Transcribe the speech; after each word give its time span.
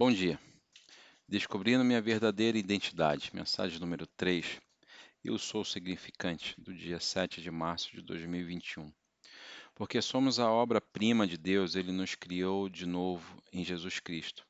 Bom 0.00 0.10
dia. 0.10 0.40
Descobrindo 1.28 1.84
minha 1.84 2.00
verdadeira 2.00 2.56
identidade. 2.56 3.30
Mensagem 3.34 3.78
número 3.78 4.06
3. 4.06 4.58
Eu 5.22 5.36
sou 5.36 5.62
significante, 5.62 6.58
do 6.58 6.74
dia 6.74 6.98
7 6.98 7.42
de 7.42 7.50
março 7.50 7.94
de 7.94 8.00
2021. 8.00 8.90
Porque 9.74 10.00
somos 10.00 10.40
a 10.40 10.50
obra-prima 10.50 11.26
de 11.26 11.36
Deus, 11.36 11.74
ele 11.74 11.92
nos 11.92 12.14
criou 12.14 12.66
de 12.66 12.86
novo 12.86 13.42
em 13.52 13.62
Jesus 13.62 14.00
Cristo, 14.00 14.42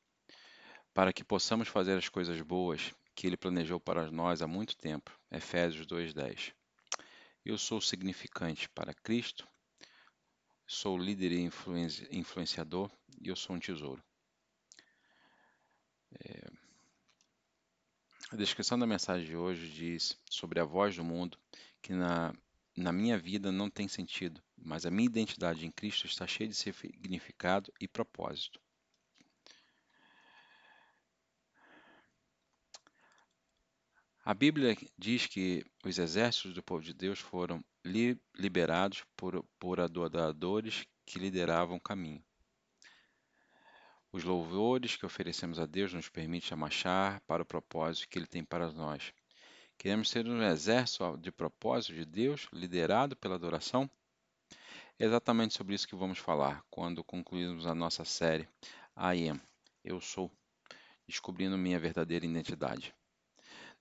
para 0.93 1.11
que 1.11 1.21
possamos 1.21 1.67
fazer 1.67 1.97
as 1.97 2.07
coisas 2.07 2.39
boas 2.39 2.93
que 3.13 3.27
ele 3.27 3.35
planejou 3.35 3.77
para 3.77 4.09
nós 4.09 4.41
há 4.41 4.47
muito 4.47 4.77
tempo. 4.77 5.11
Efésios 5.29 5.85
2:10. 5.85 6.53
Eu 7.43 7.57
sou 7.57 7.81
significante 7.81 8.69
para 8.69 8.93
Cristo, 8.93 9.45
sou 10.65 10.97
líder 10.97 11.33
e 11.33 11.49
influenciador 12.09 12.89
e 13.19 13.27
eu 13.27 13.35
sou 13.35 13.57
um 13.57 13.59
tesouro. 13.59 14.01
É... 16.19 16.49
A 18.31 18.35
descrição 18.35 18.79
da 18.79 18.87
mensagem 18.87 19.27
de 19.27 19.35
hoje 19.35 19.69
diz 19.69 20.17
sobre 20.29 20.59
a 20.59 20.63
voz 20.63 20.95
do 20.95 21.03
mundo 21.03 21.37
que 21.81 21.93
na, 21.93 22.33
na 22.75 22.91
minha 22.91 23.17
vida 23.17 23.51
não 23.51 23.69
tem 23.69 23.87
sentido, 23.87 24.41
mas 24.57 24.85
a 24.85 24.91
minha 24.91 25.07
identidade 25.07 25.65
em 25.65 25.71
Cristo 25.71 26.05
está 26.05 26.25
cheia 26.25 26.47
de 26.47 26.55
significado 26.55 27.73
e 27.79 27.87
propósito. 27.87 28.59
A 34.23 34.35
Bíblia 34.35 34.77
diz 34.97 35.25
que 35.25 35.65
os 35.83 35.97
exércitos 35.97 36.53
do 36.53 36.61
povo 36.61 36.83
de 36.83 36.93
Deus 36.93 37.19
foram 37.19 37.63
li 37.83 38.19
liberados 38.35 39.03
por, 39.17 39.43
por 39.59 39.79
adoradores 39.79 40.85
que 41.05 41.17
lideravam 41.17 41.77
o 41.77 41.81
caminho. 41.81 42.23
Os 44.13 44.25
louvores 44.25 44.97
que 44.97 45.05
oferecemos 45.05 45.57
a 45.57 45.65
Deus 45.65 45.93
nos 45.93 46.09
permitem 46.09 46.57
marchar 46.57 47.21
para 47.21 47.43
o 47.43 47.45
propósito 47.45 48.09
que 48.09 48.19
Ele 48.19 48.27
tem 48.27 48.43
para 48.43 48.69
nós. 48.69 49.13
Queremos 49.77 50.09
ser 50.09 50.27
um 50.27 50.43
exército 50.43 51.17
de 51.17 51.31
propósito 51.31 51.93
de 51.93 52.03
Deus, 52.03 52.49
liderado 52.51 53.15
pela 53.15 53.35
adoração? 53.35 53.89
É 54.99 55.05
exatamente 55.05 55.53
sobre 55.53 55.75
isso 55.75 55.87
que 55.87 55.95
vamos 55.95 56.19
falar 56.19 56.61
quando 56.69 57.03
concluirmos 57.05 57.65
a 57.65 57.73
nossa 57.73 58.03
série 58.03 58.49
I 58.97 59.29
Am, 59.29 59.41
Eu 59.81 60.01
Sou, 60.01 60.29
descobrindo 61.07 61.57
minha 61.57 61.79
verdadeira 61.79 62.25
identidade. 62.25 62.93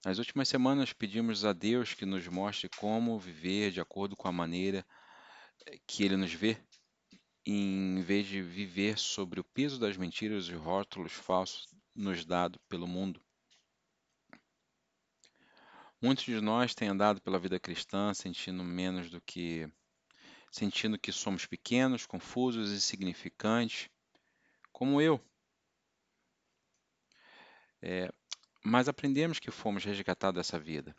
Nas 0.05 0.18
últimas 0.18 0.48
semanas 0.48 0.92
pedimos 0.92 1.44
a 1.44 1.52
Deus 1.52 1.92
que 1.92 2.06
nos 2.06 2.27
mostre 2.28 2.70
como 2.78 3.18
viver 3.18 3.72
de 3.72 3.80
acordo 3.80 4.16
com 4.16 4.28
a 4.28 4.33
maneira 4.33 4.86
que 5.88 6.05
Ele 6.05 6.16
nos 6.16 6.33
vê 6.33 6.56
em 7.52 8.00
vez 8.02 8.26
de 8.26 8.40
viver 8.40 8.96
sobre 8.96 9.40
o 9.40 9.44
peso 9.44 9.78
das 9.78 9.96
mentiras 9.96 10.46
e 10.46 10.54
rótulos 10.54 11.12
falsos 11.12 11.66
nos 11.94 12.24
dado 12.24 12.60
pelo 12.68 12.86
mundo. 12.86 13.20
Muitos 16.00 16.24
de 16.24 16.40
nós 16.40 16.74
têm 16.74 16.88
andado 16.88 17.20
pela 17.20 17.38
vida 17.38 17.58
cristã 17.58 18.14
sentindo 18.14 18.62
menos 18.62 19.10
do 19.10 19.20
que 19.20 19.68
sentindo 20.52 20.98
que 20.98 21.12
somos 21.12 21.46
pequenos, 21.46 22.06
confusos 22.06 22.70
e 22.70 22.76
insignificantes, 22.76 23.88
como 24.72 25.00
eu. 25.00 25.20
É, 27.82 28.12
mas 28.64 28.88
aprendemos 28.88 29.38
que 29.38 29.50
fomos 29.50 29.84
resgatados 29.84 30.36
dessa 30.36 30.58
vida, 30.58 30.94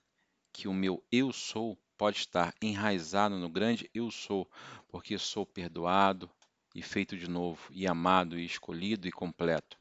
que 0.53 0.67
o 0.67 0.73
meu 0.73 1.03
eu 1.11 1.31
sou 1.31 1.77
pode 1.97 2.17
estar 2.17 2.53
enraizado 2.61 3.37
no 3.37 3.49
grande 3.49 3.89
eu 3.93 4.09
sou, 4.11 4.49
porque 4.87 5.17
sou 5.17 5.45
perdoado 5.45 6.29
e 6.73 6.81
feito 6.81 7.17
de 7.17 7.29
novo, 7.29 7.61
e 7.71 7.87
amado 7.87 8.37
e 8.37 8.45
escolhido 8.45 9.07
e 9.07 9.11
completo. 9.11 9.77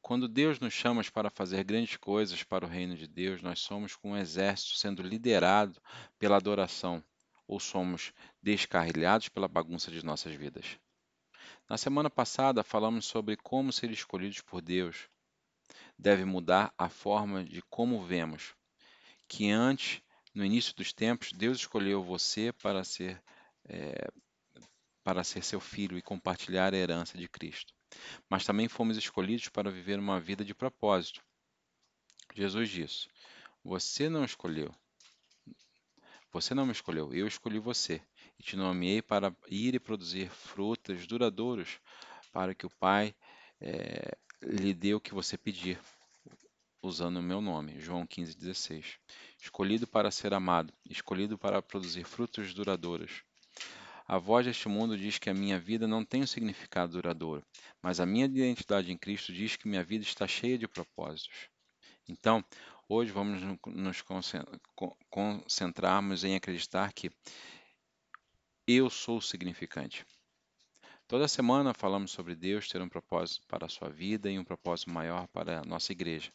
Quando 0.00 0.26
Deus 0.26 0.58
nos 0.58 0.72
chama 0.72 1.02
para 1.12 1.30
fazer 1.30 1.62
grandes 1.62 1.96
coisas 1.96 2.42
para 2.42 2.64
o 2.64 2.68
reino 2.68 2.96
de 2.96 3.06
Deus, 3.06 3.42
nós 3.42 3.60
somos 3.60 3.94
como 3.94 4.14
um 4.14 4.16
exército 4.16 4.76
sendo 4.76 5.02
liderado 5.02 5.80
pela 6.18 6.36
adoração, 6.36 7.04
ou 7.46 7.60
somos 7.60 8.12
descarrilhados 8.42 9.28
pela 9.28 9.48
bagunça 9.48 9.90
de 9.90 10.04
nossas 10.04 10.34
vidas. 10.34 10.78
Na 11.68 11.76
semana 11.76 12.08
passada 12.08 12.62
falamos 12.62 13.06
sobre 13.06 13.36
como 13.36 13.72
ser 13.72 13.90
escolhidos 13.90 14.40
por 14.40 14.62
Deus 14.62 15.08
deve 16.00 16.24
mudar 16.24 16.72
a 16.78 16.88
forma 16.88 17.44
de 17.44 17.62
como 17.62 18.02
vemos, 18.02 18.54
que 19.28 19.50
antes 19.50 20.02
no 20.34 20.44
início 20.44 20.74
dos 20.74 20.92
tempos, 20.92 21.32
Deus 21.32 21.58
escolheu 21.58 22.02
você 22.02 22.52
para 22.52 22.84
ser, 22.84 23.22
é, 23.68 24.08
para 25.02 25.24
ser 25.24 25.42
seu 25.42 25.60
filho 25.60 25.96
e 25.98 26.02
compartilhar 26.02 26.74
a 26.74 26.76
herança 26.76 27.16
de 27.16 27.28
Cristo. 27.28 27.74
Mas 28.28 28.44
também 28.44 28.68
fomos 28.68 28.96
escolhidos 28.96 29.48
para 29.48 29.70
viver 29.70 29.98
uma 29.98 30.20
vida 30.20 30.44
de 30.44 30.54
propósito. 30.54 31.22
Jesus 32.34 32.68
disse: 32.70 33.08
Você 33.64 34.08
não 34.08 34.24
escolheu. 34.24 34.74
Você 36.32 36.54
não 36.54 36.64
me 36.64 36.72
escolheu, 36.72 37.12
eu 37.12 37.26
escolhi 37.26 37.58
você 37.58 38.00
e 38.38 38.42
te 38.42 38.54
nomeei 38.54 39.02
para 39.02 39.34
ir 39.48 39.74
e 39.74 39.80
produzir 39.80 40.30
frutos 40.30 41.04
duradouros 41.04 41.80
para 42.32 42.54
que 42.54 42.64
o 42.64 42.70
Pai 42.70 43.12
é, 43.60 44.16
lhe 44.40 44.72
dê 44.72 44.94
o 44.94 45.00
que 45.00 45.12
você 45.12 45.36
pedir 45.36 45.76
usando 46.82 47.18
o 47.18 47.22
meu 47.22 47.40
nome, 47.40 47.80
João 47.80 48.06
15,16. 48.06 48.98
Escolhido 49.42 49.86
para 49.86 50.10
ser 50.10 50.32
amado, 50.32 50.72
escolhido 50.88 51.36
para 51.36 51.60
produzir 51.60 52.04
frutos 52.04 52.54
duradouros. 52.54 53.24
A 54.12 54.18
voz 54.18 54.44
deste 54.44 54.68
mundo 54.68 54.98
diz 54.98 55.18
que 55.18 55.30
a 55.30 55.34
minha 55.34 55.56
vida 55.56 55.86
não 55.86 56.04
tem 56.04 56.24
um 56.24 56.26
significado 56.26 56.94
duradouro, 56.94 57.46
mas 57.80 58.00
a 58.00 58.04
minha 58.04 58.24
identidade 58.24 58.90
em 58.90 58.98
Cristo 58.98 59.32
diz 59.32 59.54
que 59.54 59.68
minha 59.68 59.84
vida 59.84 60.02
está 60.02 60.26
cheia 60.26 60.58
de 60.58 60.66
propósitos. 60.66 61.48
Então, 62.08 62.44
hoje 62.88 63.12
vamos 63.12 63.40
nos 63.66 64.02
concentrarmos 65.08 66.24
em 66.24 66.34
acreditar 66.34 66.92
que 66.92 67.08
eu 68.66 68.90
sou 68.90 69.20
significante. 69.20 70.04
Toda 71.06 71.28
semana 71.28 71.72
falamos 71.72 72.10
sobre 72.10 72.34
Deus 72.34 72.68
ter 72.68 72.82
um 72.82 72.88
propósito 72.88 73.46
para 73.46 73.66
a 73.66 73.68
sua 73.68 73.90
vida 73.90 74.28
e 74.28 74.36
um 74.40 74.44
propósito 74.44 74.90
maior 74.90 75.28
para 75.28 75.60
a 75.60 75.64
nossa 75.64 75.92
igreja. 75.92 76.32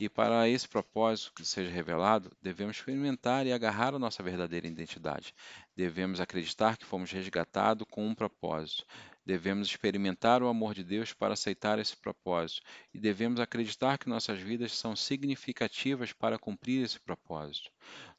E 0.00 0.08
para 0.08 0.48
esse 0.48 0.68
propósito 0.68 1.32
que 1.34 1.44
seja 1.44 1.72
revelado, 1.72 2.30
devemos 2.40 2.76
experimentar 2.76 3.44
e 3.46 3.52
agarrar 3.52 3.94
a 3.94 3.98
nossa 3.98 4.22
verdadeira 4.22 4.68
identidade. 4.68 5.34
Devemos 5.74 6.20
acreditar 6.20 6.76
que 6.76 6.84
fomos 6.84 7.10
resgatados 7.10 7.84
com 7.90 8.06
um 8.06 8.14
propósito. 8.14 8.86
Devemos 9.26 9.66
experimentar 9.66 10.40
o 10.40 10.46
amor 10.46 10.72
de 10.72 10.84
Deus 10.84 11.12
para 11.12 11.34
aceitar 11.34 11.80
esse 11.80 11.96
propósito. 11.96 12.62
E 12.94 13.00
devemos 13.00 13.40
acreditar 13.40 13.98
que 13.98 14.08
nossas 14.08 14.38
vidas 14.38 14.72
são 14.72 14.94
significativas 14.94 16.12
para 16.12 16.38
cumprir 16.38 16.84
esse 16.84 17.00
propósito. 17.00 17.68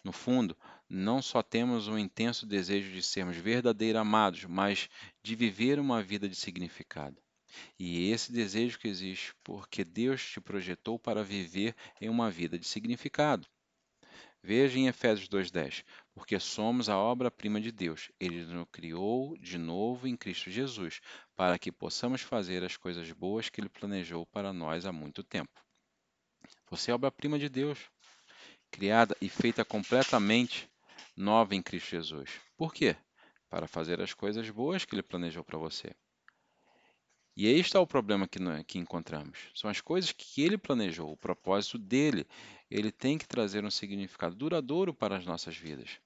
No 0.03 0.11
fundo, 0.11 0.57
não 0.90 1.22
só 1.22 1.41
temos 1.41 1.88
um 1.88 1.97
intenso 1.97 2.46
desejo 2.46 2.91
de 2.91 3.01
sermos 3.01 3.38
verdadeiros 3.38 4.01
amados, 4.01 4.44
mas 4.44 4.90
de 5.23 5.34
viver 5.34 5.79
uma 5.79 6.03
vida 6.03 6.28
de 6.28 6.35
significado. 6.35 7.17
E 7.77 8.11
esse 8.11 8.31
desejo 8.31 8.79
que 8.79 8.87
existe 8.87 9.33
porque 9.43 9.83
Deus 9.83 10.23
te 10.23 10.39
projetou 10.39 10.99
para 10.99 11.23
viver 11.23 11.75
em 11.99 12.09
uma 12.09 12.29
vida 12.29 12.57
de 12.57 12.67
significado. 12.67 13.47
Veja 14.41 14.79
em 14.79 14.87
Efésios 14.87 15.27
2:10, 15.27 15.83
porque 16.13 16.39
somos 16.39 16.87
a 16.87 16.97
obra-prima 16.97 17.59
de 17.59 17.71
Deus. 17.71 18.09
Ele 18.19 18.45
nos 18.45 18.67
criou 18.71 19.37
de 19.37 19.57
novo 19.57 20.07
em 20.07 20.15
Cristo 20.15 20.49
Jesus, 20.49 21.01
para 21.35 21.59
que 21.59 21.71
possamos 21.71 22.21
fazer 22.21 22.63
as 22.63 22.77
coisas 22.77 23.11
boas 23.11 23.49
que 23.49 23.59
ele 23.59 23.67
planejou 23.67 24.25
para 24.25 24.53
nós 24.53 24.85
há 24.85 24.93
muito 24.93 25.23
tempo. 25.23 25.61
Você 26.69 26.89
é 26.89 26.93
obra-prima 26.93 27.37
de 27.37 27.49
Deus, 27.49 27.79
criada 28.71 29.16
e 29.19 29.27
feita 29.27 29.66
completamente 29.66 30.69
nova 31.17 31.53
em 31.53 31.61
Cristo 31.61 31.89
Jesus. 31.89 32.29
Por 32.55 32.73
quê? 32.73 32.95
Para 33.49 33.67
fazer 33.67 33.99
as 34.01 34.13
coisas 34.13 34.49
boas 34.49 34.85
que 34.85 34.95
ele 34.95 35.03
planejou 35.03 35.43
para 35.43 35.57
você. 35.57 35.93
E 37.39 37.47
aí 37.47 37.57
está 37.57 37.79
o 37.79 37.88
problema 37.88 38.27
que, 38.27 38.38
que 38.66 38.77
encontramos. 38.77 39.37
São 39.55 39.69
as 39.69 39.79
coisas 39.79 40.11
que 40.11 40.41
ele 40.41 40.58
planejou, 40.58 41.09
o 41.09 41.16
propósito 41.16 41.78
dele. 41.78 42.28
Ele 42.69 42.91
tem 42.91 43.17
que 43.17 43.25
trazer 43.25 43.64
um 43.64 43.72
significado 43.72 44.35
duradouro 44.35 44.93
para 44.93 45.16
as 45.16 45.25
nossas 45.25 45.55
vidas. 45.55 46.02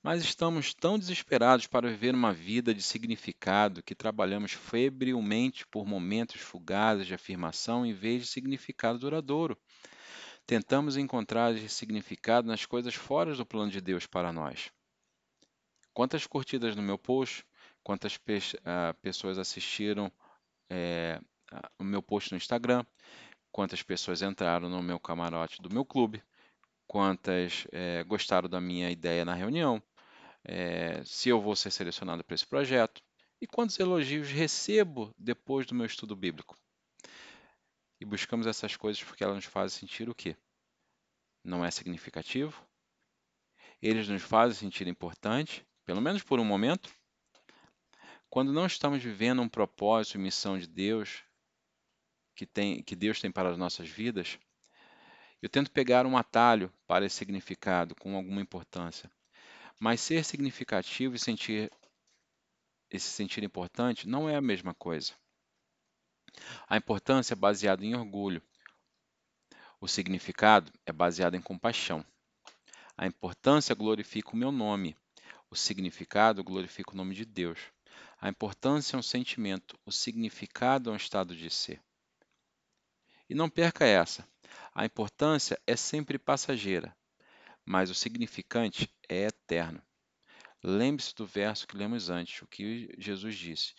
Mas 0.00 0.22
estamos 0.22 0.72
tão 0.72 0.96
desesperados 0.96 1.66
para 1.66 1.88
viver 1.88 2.14
uma 2.14 2.32
vida 2.32 2.72
de 2.72 2.82
significado 2.82 3.82
que 3.82 3.96
trabalhamos 3.96 4.52
febrilmente 4.52 5.66
por 5.66 5.84
momentos 5.84 6.40
fugazes 6.40 7.08
de 7.08 7.14
afirmação 7.14 7.84
em 7.84 7.92
vez 7.92 8.22
de 8.22 8.28
significado 8.28 9.00
duradouro. 9.00 9.58
Tentamos 10.46 10.96
encontrar 10.96 11.58
significado 11.68 12.46
nas 12.46 12.64
coisas 12.64 12.94
fora 12.94 13.34
do 13.34 13.44
plano 13.44 13.72
de 13.72 13.80
Deus 13.80 14.06
para 14.06 14.32
nós. 14.32 14.70
Quantas 15.92 16.28
curtidas 16.28 16.76
no 16.76 16.82
meu 16.82 16.96
post, 16.96 17.44
quantas 17.82 18.14
uh, 18.14 18.94
pessoas 19.02 19.36
assistiram 19.36 20.12
é, 20.70 21.20
o 21.78 21.84
meu 21.84 22.02
post 22.02 22.32
no 22.32 22.36
Instagram, 22.36 22.84
quantas 23.52 23.82
pessoas 23.82 24.22
entraram 24.22 24.68
no 24.68 24.82
meu 24.82 24.98
camarote 24.98 25.62
do 25.62 25.72
meu 25.72 25.84
clube, 25.84 26.22
quantas 26.86 27.66
é, 27.72 28.02
gostaram 28.04 28.48
da 28.48 28.60
minha 28.60 28.90
ideia 28.90 29.24
na 29.24 29.34
reunião, 29.34 29.82
é, 30.44 31.02
se 31.04 31.28
eu 31.28 31.40
vou 31.40 31.56
ser 31.56 31.70
selecionado 31.70 32.22
para 32.24 32.34
esse 32.34 32.46
projeto 32.46 33.02
e 33.40 33.46
quantos 33.46 33.78
elogios 33.78 34.28
recebo 34.30 35.14
depois 35.18 35.66
do 35.66 35.74
meu 35.74 35.86
estudo 35.86 36.16
bíblico. 36.16 36.56
e 38.00 38.04
buscamos 38.04 38.46
essas 38.46 38.76
coisas 38.76 39.02
porque 39.02 39.24
elas 39.24 39.36
nos 39.36 39.44
fazem 39.46 39.78
sentir 39.78 40.08
o 40.08 40.14
quê? 40.14 40.36
Não 41.44 41.64
é 41.64 41.70
significativo? 41.70 42.66
Eles 43.80 44.08
nos 44.08 44.22
fazem 44.22 44.56
sentir 44.56 44.86
importante, 44.88 45.66
pelo 45.84 46.00
menos 46.00 46.22
por 46.22 46.40
um 46.40 46.44
momento? 46.44 46.90
Quando 48.34 48.52
não 48.52 48.66
estamos 48.66 49.00
vivendo 49.00 49.40
um 49.40 49.48
propósito 49.48 50.16
e 50.16 50.20
missão 50.20 50.58
de 50.58 50.66
Deus, 50.66 51.22
que, 52.34 52.44
tem, 52.44 52.82
que 52.82 52.96
Deus 52.96 53.20
tem 53.20 53.30
para 53.30 53.48
as 53.48 53.56
nossas 53.56 53.88
vidas, 53.88 54.40
eu 55.40 55.48
tento 55.48 55.70
pegar 55.70 56.04
um 56.04 56.16
atalho 56.16 56.68
para 56.84 57.06
esse 57.06 57.14
significado 57.14 57.94
com 57.94 58.16
alguma 58.16 58.40
importância. 58.40 59.08
Mas 59.78 60.00
ser 60.00 60.24
significativo 60.24 61.14
e 61.14 61.18
sentir 61.20 61.70
esse 62.90 63.06
sentir 63.06 63.44
importante 63.44 64.08
não 64.08 64.28
é 64.28 64.34
a 64.34 64.40
mesma 64.40 64.74
coisa. 64.74 65.12
A 66.66 66.76
importância 66.76 67.34
é 67.34 67.36
baseada 67.36 67.84
em 67.84 67.94
orgulho. 67.94 68.42
O 69.80 69.86
significado 69.86 70.72
é 70.84 70.92
baseado 70.92 71.36
em 71.36 71.40
compaixão. 71.40 72.04
A 72.96 73.06
importância 73.06 73.76
glorifica 73.76 74.30
o 74.30 74.36
meu 74.36 74.50
nome. 74.50 74.96
O 75.48 75.54
significado 75.54 76.42
glorifica 76.42 76.90
o 76.90 76.96
nome 76.96 77.14
de 77.14 77.24
Deus. 77.24 77.72
A 78.24 78.30
importância 78.30 78.96
é 78.96 78.98
um 78.98 79.02
sentimento. 79.02 79.78
O 79.84 79.92
significado 79.92 80.88
é 80.88 80.92
um 80.94 80.96
estado 80.96 81.36
de 81.36 81.50
ser. 81.50 81.78
E 83.28 83.34
não 83.34 83.50
perca 83.50 83.84
essa. 83.84 84.26
A 84.74 84.86
importância 84.86 85.60
é 85.66 85.76
sempre 85.76 86.18
passageira, 86.18 86.96
mas 87.66 87.90
o 87.90 87.94
significante 87.94 88.90
é 89.10 89.24
eterno. 89.26 89.82
Lembre-se 90.62 91.14
do 91.14 91.26
verso 91.26 91.66
que 91.66 91.76
lemos 91.76 92.08
antes, 92.08 92.40
o 92.40 92.46
que 92.46 92.88
Jesus 92.96 93.36
disse: 93.36 93.74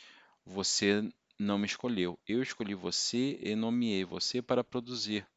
Você 0.45 1.12
não 1.39 1.57
me 1.57 1.65
escolheu, 1.65 2.19
eu 2.27 2.44
escolhi 2.44 2.75
você 2.75 3.39
e 3.41 3.56
nomeei 3.56 4.06
você 4.06 4.44
para 4.44 4.63
produzir. 4.63 5.27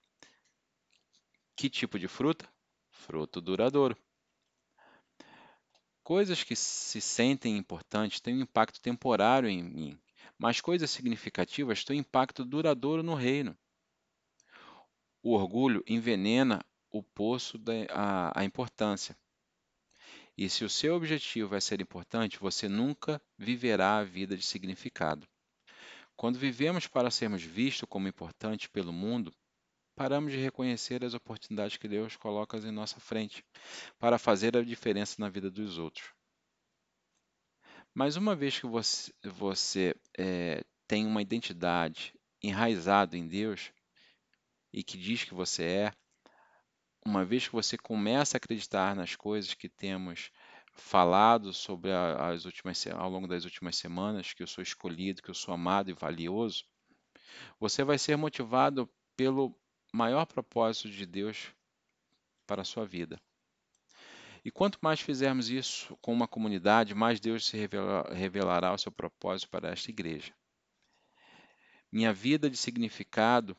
Que 1.57 1.71
tipo 1.71 1.99
de 1.99 2.09
fruta? 2.09 2.47
Fruto 2.91 3.41
duradouro. 3.41 3.97
Coisas 6.09 6.43
que 6.43 6.57
se 6.57 7.03
sentem 7.03 7.59
importantes 7.59 8.19
têm 8.19 8.39
um 8.39 8.41
impacto 8.41 8.81
temporário 8.81 9.47
em 9.47 9.63
mim, 9.63 9.99
mas 10.39 10.59
coisas 10.59 10.91
significativas 10.91 11.85
têm 11.85 11.99
um 11.99 12.01
impacto 12.01 12.47
duradouro 12.47 13.03
no 13.03 13.13
reino. 13.13 13.55
O 15.23 15.35
orgulho 15.35 15.85
envenena 15.87 16.65
o 16.91 17.03
poço 17.03 17.59
da 17.59 17.75
a, 17.91 18.41
a 18.41 18.43
importância. 18.43 19.15
E 20.35 20.49
se 20.49 20.65
o 20.65 20.71
seu 20.71 20.95
objetivo 20.95 21.55
é 21.55 21.61
ser 21.61 21.79
importante, 21.79 22.39
você 22.39 22.71
nunca 22.71 23.21
viverá 23.37 23.99
a 23.99 24.05
vida 24.05 24.35
de 24.35 24.47
significado. 24.47 25.29
Quando 26.17 26.39
vivemos 26.39 26.87
para 26.87 27.11
sermos 27.11 27.43
vistos 27.43 27.87
como 27.87 28.09
importantes 28.09 28.67
pelo 28.69 28.95
mundo, 28.95 29.31
paramos 29.99 30.33
de 30.33 30.39
reconhecer 30.39 31.05
as 31.05 31.13
oportunidades 31.13 31.77
que 31.77 31.89
Deus 31.89 32.15
coloca 32.15 32.57
em 32.57 32.71
nossa 32.71 33.01
frente 33.01 33.45
para 33.99 34.17
fazer 34.17 34.57
a 34.57 34.63
diferença 34.63 35.17
na 35.19 35.29
vida 35.29 35.51
dos 35.51 35.77
outros. 35.77 36.15
Mas 37.93 38.15
uma 38.15 38.37
vez 38.37 38.61
que 38.61 38.67
você, 38.67 39.13
você 39.25 39.97
é, 40.17 40.63
tem 40.87 41.05
uma 41.05 41.21
identidade 41.21 42.15
enraizada 42.41 43.17
em 43.17 43.27
Deus 43.27 43.73
e 44.73 44.85
que 44.85 44.97
diz 44.97 45.25
que 45.25 45.35
você 45.35 45.65
é, 45.65 45.93
uma 47.05 47.25
vez 47.25 47.49
que 47.49 47.53
você 47.53 47.77
começa 47.77 48.37
a 48.37 48.39
acreditar 48.39 48.95
nas 48.95 49.17
coisas 49.17 49.53
que 49.53 49.69
temos 49.69 50.31
falado 50.75 51.53
sobre 51.53 51.91
as 51.93 52.45
últimas 52.45 52.87
ao 52.87 53.11
longo 53.11 53.27
das 53.27 53.45
últimas 53.45 53.75
semanas, 53.75 54.33
que 54.33 54.45
eu 54.45 54.47
sou 54.47 54.63
escolhido, 54.63 55.21
que 55.21 55.31
eu 55.31 55.35
sou 55.35 55.53
amado 55.53 55.91
e 55.91 55.93
valioso, 55.93 56.65
você 57.59 57.83
vai 57.83 57.99
ser 57.99 58.17
motivado 58.17 58.89
pelo 59.17 59.59
maior 59.93 60.27
propósito 60.27 60.91
de 60.91 61.07
Deus 61.07 61.53
para 62.47 62.63
a 62.63 62.65
sua 62.65 62.87
vida. 62.87 63.21
E 64.45 64.51
quanto 64.51 64.79
mais 64.81 65.01
fizermos 65.01 65.51
isso 65.51 65.97
com 66.01 66.13
uma 66.13 66.29
comunidade, 66.29 66.95
mais 66.95 67.21
Deus 67.21 67.47
se 67.47 67.57
revelará 68.13 68.73
o 68.73 68.79
seu 68.79 68.93
propósito 68.93 69.51
para 69.51 69.71
esta 69.71 69.91
igreja. 69.91 70.33
Minha 71.91 72.13
vida 72.13 72.49
de 72.49 72.57
significado 72.57 73.57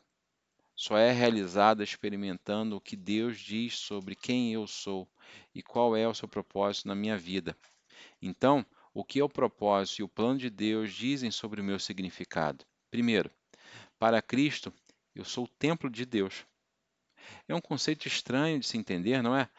só 0.76 0.98
é 0.98 1.12
realizada 1.12 1.84
experimentando 1.84 2.78
o 2.78 2.81
que 2.81 2.96
Deus 2.96 3.38
diz 3.40 3.78
sobre 3.78 4.16
quem 4.16 4.54
eu 4.54 4.66
sou 4.66 5.08
e 5.54 5.62
qual 5.62 5.96
é 5.96 6.08
o 6.08 6.14
seu 6.14 6.28
propósito 6.28 6.88
na 6.88 6.96
minha 6.96 7.18
vida. 7.18 7.58
Então, 8.22 8.66
o 8.94 9.04
que 9.04 9.20
é 9.20 9.24
o 9.24 9.30
propósito 9.30 10.00
e 10.00 10.04
o 10.04 10.08
plano 10.08 10.40
de 10.40 10.50
Deus 10.50 10.94
dizem 10.94 11.31
sobre 11.31 11.60
o 11.60 11.64
meu 11.64 11.80
significado? 11.80 12.66
Primeiro, 12.90 13.30
para 14.00 14.22
Cristo, 14.22 14.74
eu 15.15 15.25
sou 15.25 15.45
o 15.45 15.50
templo 15.59 15.89
de 15.89 16.06
Deus. 16.06 16.45
É 17.47 17.56
um 17.56 17.61
conceito 17.61 18.07
estranho 18.07 18.59
de 18.59 18.65
se 18.65 18.77
entender, 18.77 19.21
não 19.21 19.35
é? 19.35 19.50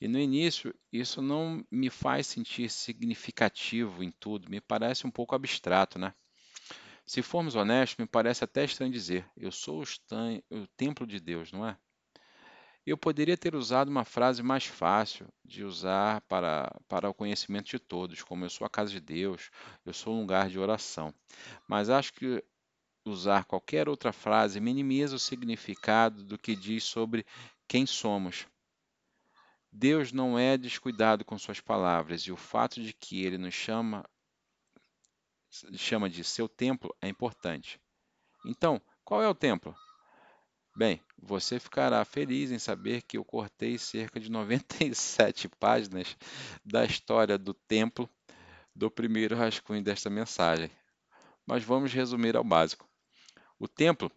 E 0.00 0.08
no 0.08 0.18
início, 0.18 0.74
isso 0.92 1.22
não 1.22 1.64
me 1.70 1.88
faz 1.88 2.26
sentir 2.26 2.68
significativo 2.68 4.02
em 4.02 4.10
tudo, 4.10 4.50
me 4.50 4.60
parece 4.60 5.06
um 5.06 5.10
pouco 5.10 5.34
abstrato, 5.34 5.98
né? 5.98 6.12
Se 7.06 7.22
formos 7.22 7.54
honestos, 7.54 7.98
me 7.98 8.06
parece 8.06 8.44
até 8.44 8.64
estranho 8.64 8.92
dizer: 8.92 9.24
eu 9.36 9.52
sou 9.52 9.82
o 9.82 10.66
templo 10.76 11.06
de 11.06 11.20
Deus, 11.20 11.52
não 11.52 11.66
é? 11.66 11.76
Eu 12.84 12.98
poderia 12.98 13.36
ter 13.36 13.54
usado 13.54 13.88
uma 13.88 14.04
frase 14.04 14.42
mais 14.42 14.64
fácil 14.64 15.28
de 15.44 15.62
usar 15.62 16.20
para, 16.22 16.68
para 16.88 17.08
o 17.08 17.14
conhecimento 17.14 17.70
de 17.70 17.78
todos, 17.78 18.24
como 18.24 18.44
eu 18.44 18.50
sou 18.50 18.66
a 18.66 18.70
casa 18.70 18.90
de 18.90 19.00
Deus, 19.00 19.50
eu 19.86 19.92
sou 19.92 20.16
um 20.16 20.20
lugar 20.22 20.50
de 20.50 20.58
oração. 20.58 21.14
Mas 21.68 21.88
acho 21.88 22.12
que 22.12 22.42
usar 23.04 23.44
qualquer 23.44 23.88
outra 23.88 24.12
frase 24.12 24.60
minimiza 24.60 25.16
o 25.16 25.18
significado 25.18 26.22
do 26.24 26.38
que 26.38 26.54
diz 26.54 26.84
sobre 26.84 27.26
quem 27.66 27.86
somos. 27.86 28.46
Deus 29.70 30.12
não 30.12 30.38
é 30.38 30.56
descuidado 30.56 31.24
com 31.24 31.38
suas 31.38 31.60
palavras 31.60 32.22
e 32.22 32.32
o 32.32 32.36
fato 32.36 32.82
de 32.82 32.92
que 32.92 33.24
ele 33.24 33.38
nos 33.38 33.54
chama 33.54 34.04
chama 35.74 36.08
de 36.08 36.24
seu 36.24 36.48
templo 36.48 36.94
é 37.00 37.08
importante. 37.08 37.80
Então, 38.44 38.80
qual 39.04 39.22
é 39.22 39.28
o 39.28 39.34
templo? 39.34 39.74
Bem, 40.74 41.02
você 41.18 41.60
ficará 41.60 42.02
feliz 42.04 42.50
em 42.50 42.58
saber 42.58 43.02
que 43.02 43.18
eu 43.18 43.24
cortei 43.24 43.76
cerca 43.76 44.18
de 44.18 44.30
97 44.30 45.48
páginas 45.60 46.16
da 46.64 46.84
história 46.84 47.36
do 47.36 47.52
templo 47.52 48.08
do 48.74 48.90
primeiro 48.90 49.36
rascunho 49.36 49.82
desta 49.82 50.08
mensagem. 50.08 50.70
Mas 51.46 51.62
vamos 51.62 51.92
resumir 51.92 52.36
ao 52.36 52.44
básico. 52.44 52.88
O 53.62 53.68
templo 53.68 54.10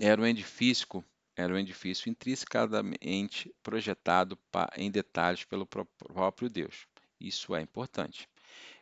era 0.00 0.18
um 0.18 0.24
edifício, 0.24 1.04
era 1.36 1.52
um 1.52 1.58
edifício 1.58 2.08
intrinsecamente 2.08 3.54
projetado 3.62 4.38
em 4.78 4.90
detalhes 4.90 5.44
pelo 5.44 5.66
próprio 5.66 6.48
Deus. 6.48 6.86
Isso 7.20 7.54
é 7.54 7.60
importante. 7.60 8.26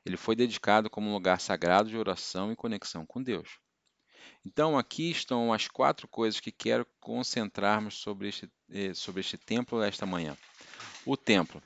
Ele 0.06 0.16
foi 0.16 0.36
dedicado 0.36 0.88
como 0.88 1.10
um 1.10 1.12
lugar 1.12 1.40
sagrado 1.40 1.88
de 1.88 1.98
oração 1.98 2.52
e 2.52 2.56
conexão 2.56 3.04
com 3.04 3.20
Deus. 3.20 3.58
Então, 4.46 4.78
aqui 4.78 5.10
estão 5.10 5.52
as 5.52 5.66
quatro 5.66 6.06
coisas 6.06 6.38
que 6.38 6.52
quero 6.52 6.86
concentrarmos 7.00 7.96
sobre 7.98 8.28
este, 8.28 8.48
eh, 8.70 8.94
sobre 8.94 9.22
este 9.22 9.36
templo 9.36 9.82
esta 9.82 10.06
manhã. 10.06 10.36
O 11.04 11.16
templo 11.16 11.60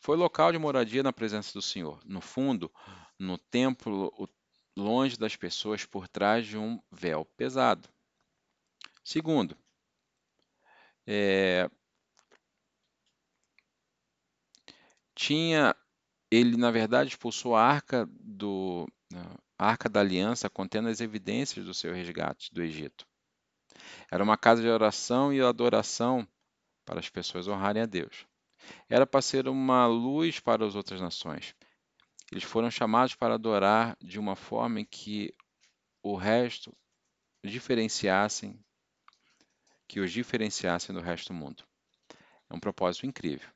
foi 0.00 0.18
local 0.18 0.52
de 0.52 0.58
moradia 0.58 1.02
na 1.02 1.14
presença 1.14 1.54
do 1.54 1.62
Senhor. 1.62 1.98
No 2.04 2.20
fundo, 2.20 2.70
no 3.18 3.38
templo, 3.38 4.12
longe 4.76 5.16
das 5.18 5.36
pessoas, 5.36 5.84
por 5.84 6.08
trás 6.08 6.46
de 6.46 6.56
um 6.56 6.80
véu 6.90 7.24
pesado. 7.36 7.88
Segundo, 9.04 9.56
é, 11.06 11.70
tinha 15.14 15.74
ele 16.30 16.56
na 16.56 16.70
verdade 16.70 17.10
expulsou 17.10 17.56
a 17.56 17.62
arca 17.62 18.08
do 18.20 18.86
a 19.58 19.66
arca 19.66 19.88
da 19.88 20.00
aliança 20.00 20.48
contendo 20.48 20.88
as 20.88 21.00
evidências 21.00 21.64
do 21.66 21.74
seu 21.74 21.92
resgate 21.92 22.54
do 22.54 22.62
Egito. 22.62 23.06
Era 24.10 24.22
uma 24.22 24.36
casa 24.36 24.62
de 24.62 24.68
oração 24.68 25.32
e 25.32 25.40
adoração 25.40 26.26
para 26.84 27.00
as 27.00 27.08
pessoas 27.08 27.48
honrarem 27.48 27.82
a 27.82 27.86
Deus. 27.86 28.26
Era 28.88 29.06
para 29.06 29.20
ser 29.20 29.48
uma 29.48 29.86
luz 29.86 30.40
para 30.40 30.64
as 30.64 30.74
outras 30.74 31.00
nações. 31.00 31.54
Eles 32.30 32.44
foram 32.44 32.70
chamados 32.70 33.14
para 33.14 33.34
adorar 33.34 33.96
de 34.00 34.18
uma 34.18 34.36
forma 34.36 34.80
em 34.80 34.84
que 34.84 35.34
o 36.02 36.14
resto 36.14 36.76
diferenciassem, 37.44 38.58
que 39.88 40.00
os 40.00 40.12
diferenciassem 40.12 40.94
do 40.94 41.00
resto 41.00 41.28
do 41.28 41.34
mundo. 41.34 41.64
É 42.48 42.54
um 42.54 42.60
propósito 42.60 43.06
incrível. 43.06 43.48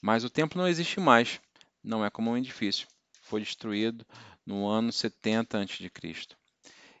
Mas 0.00 0.24
o 0.24 0.30
templo 0.30 0.60
não 0.60 0.68
existe 0.68 1.00
mais 1.00 1.40
não 1.82 2.04
é 2.04 2.10
como 2.10 2.30
um 2.30 2.36
edifício. 2.36 2.86
Foi 3.22 3.40
destruído 3.40 4.06
no 4.44 4.66
ano 4.66 4.92
70 4.92 5.60
a.C. 5.60 5.90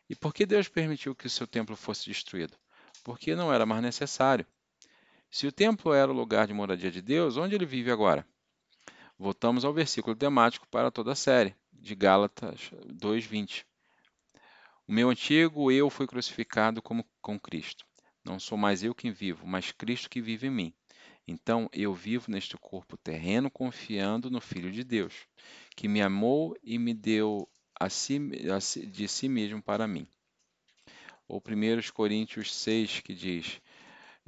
E 0.08 0.16
por 0.16 0.32
que 0.32 0.46
Deus 0.46 0.68
permitiu 0.68 1.14
que 1.14 1.26
o 1.26 1.30
seu 1.30 1.46
templo 1.46 1.76
fosse 1.76 2.06
destruído? 2.06 2.56
Porque 3.04 3.34
não 3.34 3.52
era 3.52 3.66
mais 3.66 3.82
necessário. 3.82 4.46
Se 5.30 5.46
o 5.46 5.52
templo 5.52 5.92
era 5.92 6.10
o 6.10 6.14
lugar 6.14 6.46
de 6.46 6.54
moradia 6.54 6.90
de 6.90 7.02
Deus, 7.02 7.36
onde 7.36 7.54
ele 7.54 7.66
vive 7.66 7.90
agora? 7.90 8.26
Voltamos 9.18 9.64
ao 9.64 9.72
versículo 9.74 10.14
temático 10.14 10.68
para 10.68 10.92
toda 10.92 11.10
a 11.10 11.16
série, 11.16 11.56
de 11.72 11.92
Gálatas 11.96 12.70
2:20. 12.86 13.66
O 14.86 14.92
meu 14.92 15.10
antigo 15.10 15.72
eu 15.72 15.90
fui 15.90 16.06
crucificado 16.06 16.80
como 16.80 17.04
com 17.20 17.38
Cristo. 17.38 17.84
Não 18.24 18.38
sou 18.38 18.56
mais 18.56 18.84
eu 18.84 18.94
quem 18.94 19.10
vivo, 19.10 19.44
mas 19.44 19.72
Cristo 19.72 20.08
que 20.08 20.20
vive 20.20 20.46
em 20.46 20.50
mim. 20.50 20.74
Então 21.26 21.68
eu 21.72 21.92
vivo 21.92 22.30
neste 22.30 22.56
corpo 22.56 22.96
terreno 22.96 23.50
confiando 23.50 24.30
no 24.30 24.40
Filho 24.40 24.70
de 24.70 24.84
Deus, 24.84 25.26
que 25.74 25.88
me 25.88 26.00
amou 26.00 26.56
e 26.62 26.78
me 26.78 26.94
deu 26.94 27.48
a 27.78 27.90
si, 27.90 28.20
a 28.54 28.60
si, 28.60 28.86
de 28.86 29.08
si 29.08 29.28
mesmo 29.28 29.60
para 29.60 29.88
mim. 29.88 30.06
Ou 31.26 31.40
1 31.40 31.92
Coríntios 31.92 32.54
6, 32.54 33.00
que 33.00 33.14
diz, 33.14 33.60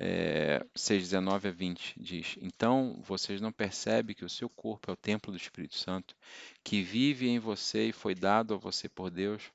é, 0.02 0.64
6, 0.74 1.10
19 1.10 1.48
a 1.48 1.50
20, 1.50 1.94
diz: 2.00 2.38
Então 2.40 2.98
vocês 3.02 3.38
não 3.38 3.52
percebem 3.52 4.16
que 4.16 4.24
o 4.24 4.30
seu 4.30 4.48
corpo 4.48 4.90
é 4.90 4.94
o 4.94 4.96
templo 4.96 5.30
do 5.30 5.36
Espírito 5.36 5.76
Santo, 5.76 6.16
que 6.64 6.82
vive 6.82 7.28
em 7.28 7.38
você 7.38 7.88
e 7.88 7.92
foi 7.92 8.14
dado 8.14 8.54
a 8.54 8.56
você 8.56 8.88
por 8.88 9.10
Deus? 9.10 9.52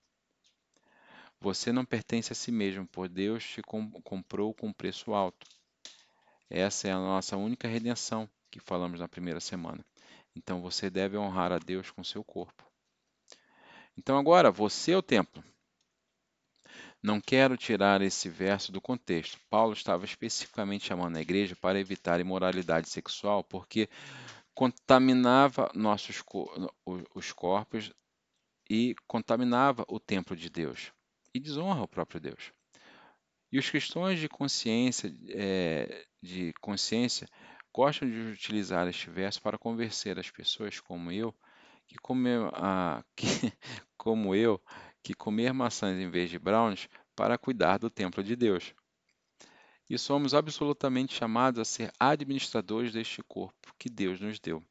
Você 1.41 1.71
não 1.71 1.83
pertence 1.83 2.31
a 2.31 2.35
si 2.35 2.51
mesmo, 2.51 2.85
por 2.85 3.09
Deus 3.09 3.43
te 3.43 3.61
comprou 4.03 4.53
com 4.53 4.71
preço 4.71 5.15
alto. 5.15 5.47
Essa 6.47 6.89
é 6.89 6.91
a 6.91 6.99
nossa 6.99 7.35
única 7.35 7.67
redenção 7.67 8.29
que 8.51 8.59
falamos 8.59 8.99
na 8.99 9.07
primeira 9.07 9.39
semana. 9.39 9.83
Então 10.35 10.61
você 10.61 10.91
deve 10.91 11.17
honrar 11.17 11.51
a 11.51 11.57
Deus 11.57 11.89
com 11.89 12.03
seu 12.03 12.23
corpo. 12.23 12.63
Então 13.97 14.15
agora, 14.15 14.51
você 14.51 14.91
é 14.91 14.97
o 14.97 15.01
templo. 15.01 15.43
Não 17.05 17.21
quero 17.21 17.55
tirar 17.55 18.01
esse 18.01 18.27
verso 18.27 18.71
do 18.71 18.81
contexto. 18.81 19.37
Paulo 19.47 19.73
estava 19.73 20.03
especificamente 20.05 20.87
chamando 20.87 21.17
a 21.17 21.21
igreja 21.21 21.55
para 21.55 21.79
evitar 21.79 22.19
imoralidade 22.19 22.89
sexual, 22.89 23.43
porque 23.43 23.87
contaminava 24.55 25.71
nossos 25.75 26.23
os 27.13 27.31
corpos 27.31 27.93
e 28.67 28.95
contaminava 29.05 29.85
o 29.87 29.99
templo 29.99 30.35
de 30.35 30.49
Deus 30.49 30.91
e 31.31 31.39
desonra 31.39 31.83
o 31.83 31.87
próprio 31.87 32.19
Deus. 32.19 32.51
E 33.51 33.59
os 33.59 33.69
cristãos 33.69 34.19
de 34.19 34.27
consciência, 34.27 35.13
é, 35.29 36.07
de 36.23 36.53
consciência 36.59 37.27
gostam 37.71 38.09
de 38.09 38.17
utilizar 38.33 38.87
este 38.87 39.11
verso 39.11 39.39
para 39.43 39.59
convencer 39.59 40.17
as 40.17 40.31
pessoas 40.31 40.79
como 40.79 41.11
eu 41.11 41.35
que 41.87 41.97
comer, 41.97 42.49
ah, 42.53 43.03
que, 43.15 43.53
como 43.95 44.33
eu 44.33 44.59
que 45.05 45.13
comer 45.13 45.53
maçãs 45.53 45.99
em 45.99 46.09
vez 46.09 46.31
de 46.31 46.39
brownies 46.39 46.89
para 47.15 47.37
cuidar 47.37 47.77
do 47.77 47.91
templo 47.91 48.23
de 48.23 48.35
Deus. 48.35 48.73
E 49.87 49.99
somos 49.99 50.33
absolutamente 50.33 51.13
chamados 51.13 51.59
a 51.59 51.63
ser 51.63 51.93
administradores 51.99 52.91
deste 52.91 53.21
corpo 53.21 53.71
que 53.77 53.87
Deus 53.87 54.19
nos 54.19 54.39
deu. 54.39 54.63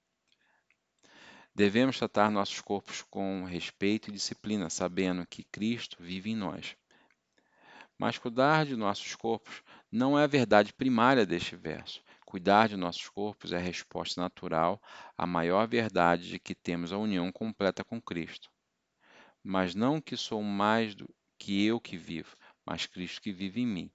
Devemos 1.54 1.96
tratar 1.96 2.32
nossos 2.32 2.60
corpos 2.60 3.02
com 3.08 3.44
respeito 3.44 4.10
e 4.10 4.12
disciplina, 4.12 4.68
sabendo 4.68 5.24
que 5.24 5.44
Cristo 5.44 5.98
vive 6.00 6.32
em 6.32 6.36
nós. 6.36 6.76
Mas 7.96 8.18
cuidar 8.18 8.66
de 8.66 8.74
nossos 8.74 9.14
corpos 9.14 9.62
não 9.88 10.18
é 10.18 10.24
a 10.24 10.26
verdade 10.26 10.72
primária 10.72 11.24
deste 11.24 11.54
verso. 11.54 12.02
Cuidar 12.26 12.68
de 12.68 12.76
nossos 12.76 13.08
corpos 13.08 13.52
é 13.52 13.56
a 13.58 13.60
resposta 13.60 14.20
natural 14.20 14.82
à 15.16 15.24
maior 15.24 15.68
verdade 15.68 16.28
de 16.28 16.40
que 16.40 16.56
temos 16.56 16.92
a 16.92 16.98
união 16.98 17.30
completa 17.30 17.84
com 17.84 18.02
Cristo. 18.02 18.52
Mas 19.46 19.74
não 19.74 20.00
que 20.00 20.16
sou 20.16 20.42
mais 20.42 20.94
do 20.94 21.06
que 21.38 21.62
eu 21.66 21.78
que 21.78 21.98
vivo, 21.98 22.34
mas 22.64 22.86
Cristo 22.86 23.20
que 23.20 23.30
vive 23.30 23.60
em 23.60 23.66
mim, 23.66 23.90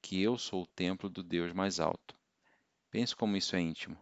que 0.00 0.22
eu 0.22 0.38
sou 0.38 0.62
o 0.62 0.66
templo 0.68 1.10
do 1.10 1.20
Deus 1.20 1.52
mais 1.52 1.80
alto. 1.80 2.16
Pense 2.92 3.16
como 3.16 3.36
isso 3.36 3.56
é 3.56 3.60
íntimo. 3.60 3.98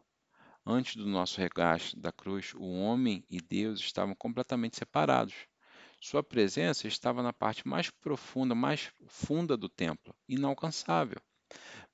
Antes 0.66 0.96
do 0.96 1.06
nosso 1.06 1.40
regaste 1.40 1.98
da 1.98 2.12
cruz, 2.12 2.52
o 2.54 2.64
homem 2.64 3.24
e 3.30 3.40
Deus 3.40 3.80
estavam 3.80 4.14
completamente 4.14 4.76
separados. 4.76 5.34
Sua 5.98 6.22
presença 6.22 6.86
estava 6.86 7.22
na 7.22 7.32
parte 7.32 7.66
mais 7.66 7.88
profunda, 7.88 8.54
mais 8.54 8.92
funda 9.06 9.56
do 9.56 9.70
templo, 9.70 10.14
inalcançável. 10.28 11.22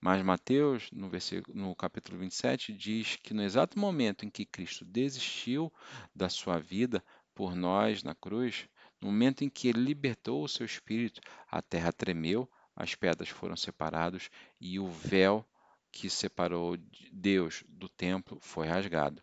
Mas 0.01 0.23
Mateus, 0.23 0.91
no, 0.91 1.09
no 1.55 1.77
capítulo 1.77 2.19
27, 2.19 2.73
diz 2.73 3.17
que 3.17 3.33
no 3.33 3.43
exato 3.43 3.79
momento 3.79 4.25
em 4.25 4.31
que 4.31 4.45
Cristo 4.45 4.85
desistiu 4.85 5.73
da 6.15 6.29
sua 6.29 6.59
vida 6.59 7.05
por 7.35 7.55
nós 7.55 8.03
na 8.03 8.15
cruz, 8.15 8.69
no 9.01 9.09
momento 9.09 9.43
em 9.43 9.49
que 9.49 9.69
ele 9.69 9.81
libertou 9.81 10.43
o 10.43 10.49
seu 10.49 10.67
espírito, 10.67 11.21
a 11.51 11.63
terra 11.63 11.93
tremeu, 11.93 12.51
as 12.75 12.95
pedras 12.95 13.29
foram 13.29 13.57
separadas 13.57 14.31
e 14.61 14.79
o 14.79 14.89
véu 14.89 15.47
que 15.91 16.11
separou 16.11 16.77
Deus 17.13 17.65
do 17.69 17.89
templo 17.89 18.39
foi 18.41 18.67
rasgado. 18.67 19.23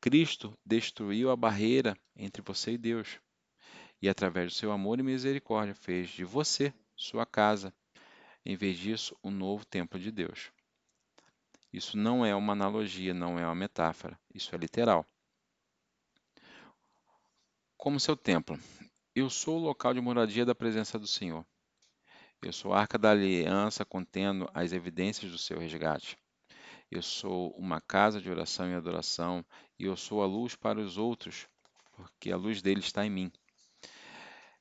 Cristo 0.00 0.56
destruiu 0.64 1.30
a 1.30 1.36
barreira 1.36 1.96
entre 2.16 2.42
você 2.42 2.72
e 2.72 2.78
Deus 2.78 3.18
e, 4.00 4.08
através 4.08 4.52
do 4.52 4.56
seu 4.56 4.72
amor 4.72 4.98
e 4.98 5.02
misericórdia, 5.02 5.74
fez 5.74 6.08
de 6.08 6.24
você 6.24 6.72
sua 6.96 7.26
casa, 7.26 7.74
em 8.44 8.56
vez 8.56 8.78
disso, 8.78 9.16
o 9.22 9.28
um 9.28 9.30
novo 9.30 9.64
templo 9.64 9.98
de 9.98 10.10
Deus. 10.10 10.50
Isso 11.72 11.96
não 11.96 12.24
é 12.24 12.34
uma 12.34 12.52
analogia, 12.52 13.12
não 13.12 13.38
é 13.38 13.44
uma 13.44 13.54
metáfora, 13.54 14.18
isso 14.34 14.54
é 14.54 14.58
literal. 14.58 15.06
Como 17.80 17.98
seu 17.98 18.14
templo, 18.14 18.60
eu 19.14 19.30
sou 19.30 19.56
o 19.56 19.62
local 19.62 19.94
de 19.94 20.02
moradia 20.02 20.44
da 20.44 20.54
presença 20.54 20.98
do 20.98 21.06
Senhor. 21.06 21.46
Eu 22.42 22.52
sou 22.52 22.74
a 22.74 22.80
arca 22.80 22.98
da 22.98 23.12
aliança 23.12 23.86
contendo 23.86 24.46
as 24.52 24.74
evidências 24.74 25.32
do 25.32 25.38
seu 25.38 25.58
resgate. 25.58 26.18
Eu 26.90 27.00
sou 27.00 27.52
uma 27.52 27.80
casa 27.80 28.20
de 28.20 28.30
oração 28.30 28.70
e 28.70 28.74
adoração, 28.74 29.42
e 29.78 29.86
eu 29.86 29.96
sou 29.96 30.22
a 30.22 30.26
luz 30.26 30.54
para 30.54 30.78
os 30.78 30.98
outros, 30.98 31.48
porque 31.92 32.30
a 32.30 32.36
luz 32.36 32.60
dele 32.60 32.80
está 32.80 33.06
em 33.06 33.10
mim. 33.10 33.32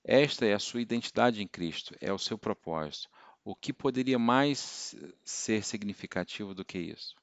Esta 0.01 0.45
é 0.45 0.53
a 0.53 0.59
sua 0.59 0.79
identidade 0.79 1.43
em 1.43 1.47
Cristo, 1.47 1.93
é 1.99 2.13
o 2.13 2.17
seu 2.17 2.37
propósito. 2.37 3.09
O 3.43 3.53
que 3.53 3.73
poderia 3.73 4.17
mais 4.17 4.95
ser 5.25 5.61
significativo 5.65 6.55
do 6.55 6.63
que 6.63 6.79
isso? 6.79 7.18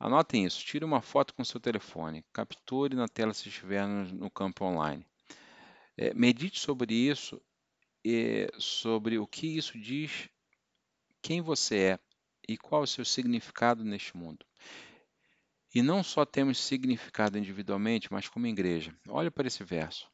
Anotem 0.00 0.44
isso, 0.44 0.64
tire 0.64 0.84
uma 0.84 1.02
foto 1.02 1.34
com 1.34 1.44
seu 1.44 1.58
telefone, 1.58 2.24
capture 2.32 2.94
na 2.94 3.08
tela 3.08 3.34
se 3.34 3.48
estiver 3.48 3.86
no, 3.86 4.04
no 4.04 4.30
campo 4.30 4.64
online. 4.64 5.04
É, 5.96 6.14
medite 6.14 6.60
sobre 6.60 6.94
isso, 6.94 7.42
é, 8.06 8.48
sobre 8.58 9.18
o 9.18 9.26
que 9.26 9.56
isso 9.56 9.76
diz, 9.78 10.28
quem 11.20 11.40
você 11.40 11.76
é 11.76 11.98
e 12.48 12.56
qual 12.56 12.82
o 12.82 12.86
seu 12.86 13.04
significado 13.04 13.84
neste 13.84 14.16
mundo. 14.16 14.46
E 15.74 15.82
não 15.82 16.02
só 16.02 16.24
temos 16.24 16.58
significado 16.58 17.36
individualmente, 17.36 18.10
mas 18.10 18.28
como 18.28 18.46
igreja. 18.46 18.94
Olhe 19.08 19.30
para 19.30 19.48
esse 19.48 19.62
verso. 19.64 20.08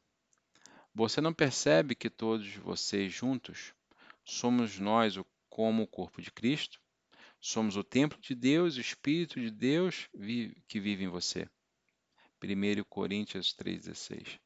Você 0.93 1.21
não 1.21 1.33
percebe 1.33 1.95
que 1.95 2.09
todos 2.09 2.55
vocês 2.55 3.13
juntos 3.13 3.73
somos 4.23 4.79
nós 4.79 5.17
como 5.49 5.83
o 5.83 5.87
corpo 5.87 6.21
de 6.21 6.31
Cristo? 6.31 6.81
Somos 7.47 7.77
o 7.77 7.83
templo 7.83 8.19
de 8.19 8.33
Deus, 8.33 8.75
o 8.75 8.81
Espírito 8.81 9.39
de 9.39 9.51
Deus 9.51 10.09
que 10.67 10.79
vive 10.79 11.03
em 11.03 11.07
você. 11.07 11.47
1 12.43 12.83
Coríntios 12.89 13.53
3,16. 13.53 14.39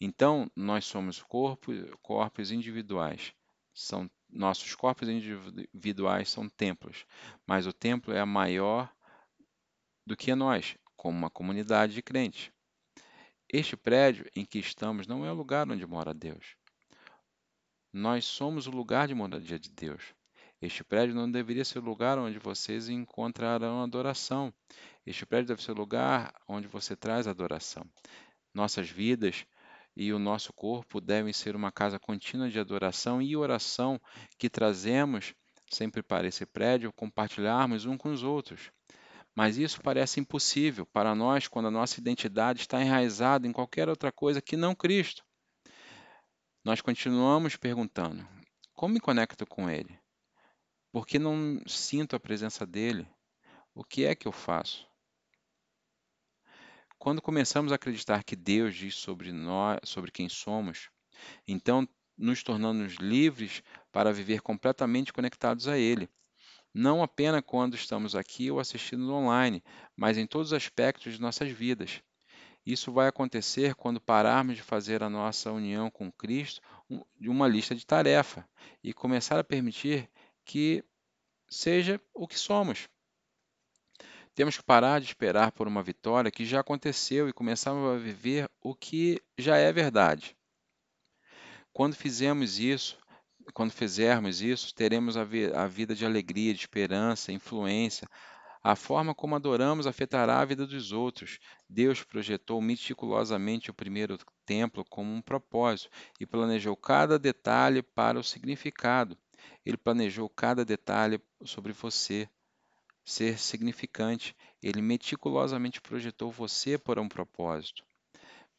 Então, 0.00 0.50
nós 0.56 0.84
somos 0.84 1.22
corpos, 1.22 2.50
individuais. 2.50 3.32
São, 3.72 4.10
nossos 4.28 4.74
corpos 4.74 5.08
individuais 5.08 6.30
são 6.30 6.48
templos, 6.48 7.06
mas 7.46 7.64
o 7.64 7.72
templo 7.72 8.12
é 8.12 8.24
maior 8.24 8.92
do 10.04 10.16
que 10.16 10.34
nós, 10.34 10.76
como 10.96 11.16
uma 11.16 11.30
comunidade 11.30 11.94
de 11.94 12.02
crentes. 12.02 12.50
Este 13.48 13.76
prédio 13.76 14.28
em 14.34 14.44
que 14.44 14.58
estamos 14.58 15.06
não 15.06 15.24
é 15.24 15.30
o 15.30 15.36
lugar 15.36 15.70
onde 15.70 15.86
mora 15.86 16.12
Deus. 16.12 16.56
Nós 17.92 18.24
somos 18.24 18.66
o 18.66 18.72
lugar 18.72 19.06
de 19.06 19.14
moradia 19.14 19.60
de 19.60 19.70
Deus. 19.70 20.12
Este 20.62 20.84
prédio 20.84 21.12
não 21.12 21.28
deveria 21.28 21.64
ser 21.64 21.80
o 21.80 21.84
lugar 21.84 22.16
onde 22.18 22.38
vocês 22.38 22.88
encontrarão 22.88 23.82
adoração. 23.82 24.54
Este 25.04 25.26
prédio 25.26 25.48
deve 25.48 25.62
ser 25.62 25.72
o 25.72 25.74
lugar 25.74 26.32
onde 26.46 26.68
você 26.68 26.94
traz 26.94 27.26
adoração. 27.26 27.84
Nossas 28.54 28.88
vidas 28.88 29.44
e 29.96 30.12
o 30.12 30.20
nosso 30.20 30.52
corpo 30.52 31.00
devem 31.00 31.32
ser 31.32 31.56
uma 31.56 31.72
casa 31.72 31.98
contínua 31.98 32.48
de 32.48 32.60
adoração 32.60 33.20
e 33.20 33.36
oração 33.36 34.00
que 34.38 34.48
trazemos 34.48 35.34
sempre 35.68 36.00
para 36.00 36.28
esse 36.28 36.46
prédio, 36.46 36.92
compartilharmos 36.92 37.84
um 37.84 37.96
com 37.96 38.12
os 38.12 38.22
outros. 38.22 38.70
Mas 39.34 39.56
isso 39.56 39.80
parece 39.82 40.20
impossível 40.20 40.86
para 40.86 41.12
nós 41.12 41.48
quando 41.48 41.66
a 41.66 41.72
nossa 41.72 41.98
identidade 41.98 42.60
está 42.60 42.80
enraizada 42.80 43.48
em 43.48 43.52
qualquer 43.52 43.88
outra 43.88 44.12
coisa 44.12 44.40
que 44.40 44.56
não 44.56 44.76
Cristo. 44.76 45.24
Nós 46.62 46.80
continuamos 46.80 47.56
perguntando: 47.56 48.24
como 48.74 48.94
me 48.94 49.00
conecto 49.00 49.44
com 49.44 49.68
Ele? 49.68 50.01
Por 50.92 51.06
que 51.06 51.18
não 51.18 51.60
sinto 51.66 52.14
a 52.14 52.20
presença 52.20 52.64
dele? 52.64 53.08
O 53.74 53.82
que 53.82 54.04
é 54.04 54.14
que 54.14 54.28
eu 54.28 54.32
faço? 54.32 54.86
Quando 56.98 57.20
começamos 57.20 57.72
a 57.72 57.74
acreditar 57.74 58.22
que 58.22 58.36
Deus 58.36 58.76
diz 58.76 58.94
sobre 58.94 59.32
nós, 59.32 59.80
sobre 59.84 60.12
quem 60.12 60.28
somos, 60.28 60.90
então 61.48 61.88
nos 62.16 62.44
tornamos 62.44 62.94
livres 62.94 63.62
para 63.90 64.12
viver 64.12 64.40
completamente 64.40 65.12
conectados 65.12 65.66
a 65.66 65.76
Ele 65.76 66.08
não 66.74 67.02
apenas 67.02 67.42
quando 67.44 67.74
estamos 67.74 68.16
aqui 68.16 68.50
ou 68.50 68.58
assistindo 68.58 69.12
online, 69.12 69.62
mas 69.96 70.16
em 70.16 70.26
todos 70.26 70.48
os 70.48 70.52
aspectos 70.54 71.14
de 71.14 71.20
nossas 71.20 71.50
vidas. 71.50 72.02
Isso 72.64 72.92
vai 72.92 73.08
acontecer 73.08 73.74
quando 73.74 74.00
pararmos 74.00 74.56
de 74.56 74.62
fazer 74.62 75.02
a 75.02 75.10
nossa 75.10 75.50
união 75.50 75.90
com 75.90 76.10
Cristo 76.12 76.60
de 77.18 77.28
uma 77.28 77.48
lista 77.48 77.74
de 77.74 77.84
tarefa 77.84 78.48
e 78.82 78.92
começar 78.92 79.38
a 79.38 79.44
permitir 79.44 80.08
que 80.44 80.84
seja 81.48 82.00
o 82.14 82.26
que 82.26 82.38
somos. 82.38 82.88
Temos 84.34 84.56
que 84.56 84.62
parar 84.62 85.00
de 85.00 85.06
esperar 85.06 85.52
por 85.52 85.68
uma 85.68 85.82
vitória 85.82 86.30
que 86.30 86.46
já 86.46 86.60
aconteceu 86.60 87.28
e 87.28 87.32
começarmos 87.32 87.94
a 87.94 87.98
viver 87.98 88.50
o 88.62 88.74
que 88.74 89.20
já 89.36 89.58
é 89.58 89.70
verdade. 89.70 90.34
Quando 91.72 91.94
fizermos 91.94 92.58
isso, 92.58 92.98
quando 93.52 93.72
fizermos 93.72 94.40
isso, 94.40 94.74
teremos 94.74 95.16
a, 95.16 95.24
vi 95.24 95.52
a 95.52 95.66
vida 95.66 95.94
de 95.94 96.06
alegria, 96.06 96.54
de 96.54 96.60
esperança, 96.60 97.32
influência. 97.32 98.08
A 98.62 98.76
forma 98.76 99.14
como 99.14 99.34
adoramos 99.34 99.86
afetará 99.86 100.38
a 100.38 100.44
vida 100.44 100.66
dos 100.66 100.92
outros. 100.92 101.38
Deus 101.68 102.02
projetou 102.02 102.60
meticulosamente 102.62 103.70
o 103.70 103.74
primeiro 103.74 104.16
templo 104.46 104.84
como 104.88 105.12
um 105.12 105.20
propósito 105.20 105.90
e 106.20 106.24
planejou 106.24 106.76
cada 106.76 107.18
detalhe 107.18 107.82
para 107.82 108.18
o 108.18 108.24
significado. 108.24 109.18
Ele 109.64 109.76
planejou 109.76 110.28
cada 110.28 110.64
detalhe 110.64 111.20
sobre 111.44 111.72
você 111.72 112.28
ser 113.04 113.38
significante. 113.38 114.36
Ele 114.62 114.80
meticulosamente 114.80 115.80
projetou 115.80 116.30
você 116.30 116.78
para 116.78 117.00
um 117.00 117.08
propósito. 117.08 117.84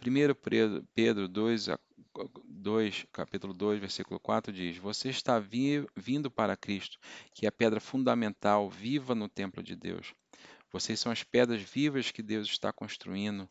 1 0.01 0.83
Pedro 0.93 1.27
2, 1.27 1.67
2, 2.45 3.05
capítulo 3.11 3.53
2, 3.53 3.79
versículo 3.79 4.19
4 4.19 4.51
diz: 4.51 4.77
Você 4.77 5.09
está 5.09 5.39
vi, 5.39 5.87
vindo 5.95 6.29
para 6.29 6.57
Cristo, 6.57 6.99
que 7.33 7.45
é 7.45 7.49
a 7.49 7.51
pedra 7.51 7.79
fundamental, 7.79 8.69
viva 8.69 9.15
no 9.15 9.29
templo 9.29 9.63
de 9.63 9.75
Deus. 9.75 10.13
Vocês 10.71 10.99
são 10.99 11.11
as 11.11 11.23
pedras 11.23 11.61
vivas 11.61 12.11
que 12.11 12.21
Deus 12.21 12.47
está 12.47 12.73
construindo 12.73 13.47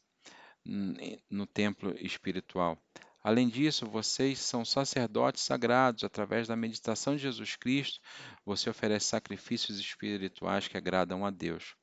no 1.30 1.46
templo 1.46 1.94
espiritual. 1.98 2.78
Além 3.22 3.48
disso, 3.48 3.86
vocês 3.86 4.38
são 4.40 4.64
sacerdotes 4.64 5.42
sagrados. 5.42 6.02
Através 6.04 6.48
da 6.48 6.56
meditação 6.56 7.14
de 7.14 7.22
Jesus 7.22 7.56
Cristo, 7.56 8.00
você 8.44 8.68
oferece 8.68 9.06
sacrifícios 9.06 9.78
espirituais 9.78 10.66
que 10.66 10.76
agradam 10.76 11.24
a 11.24 11.30
Deus. 11.30 11.76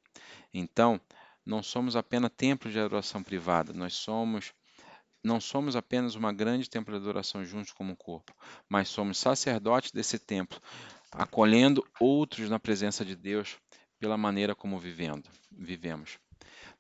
Então, 0.53 0.99
não 1.45 1.63
somos 1.63 1.95
apenas 1.95 2.31
templos 2.35 2.73
de 2.73 2.79
adoração 2.79 3.23
privada, 3.23 3.73
nós 3.73 3.93
somos 3.93 4.53
não 5.21 5.41
somos 5.41 5.75
apenas 5.75 6.15
uma 6.15 6.31
grande 6.31 6.69
templo 6.69 6.93
de 6.93 7.01
adoração 7.01 7.43
juntos 7.43 7.73
como 7.73 7.91
um 7.91 7.95
corpo, 7.95 8.33
mas 8.69 8.87
somos 8.87 9.17
sacerdotes 9.17 9.91
desse 9.91 10.17
templo, 10.17 10.61
acolhendo 11.11 11.85
outros 11.99 12.49
na 12.49 12.57
presença 12.57 13.03
de 13.03 13.17
Deus 13.17 13.57
pela 13.99 14.17
maneira 14.17 14.55
como 14.55 14.79
vivendo, 14.79 15.29
vivemos. 15.51 16.17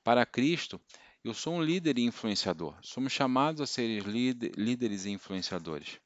Para 0.05 0.25
Cristo, 0.25 0.79
eu 1.23 1.33
sou 1.33 1.55
um 1.55 1.61
líder 1.61 1.97
e 1.97 2.03
influenciador. 2.03 2.75
Somos 2.81 3.11
chamados 3.11 3.61
a 3.61 3.67
ser 3.67 4.03
líderes 4.05 5.05
e 5.05 5.11
influenciadores. 5.11 5.99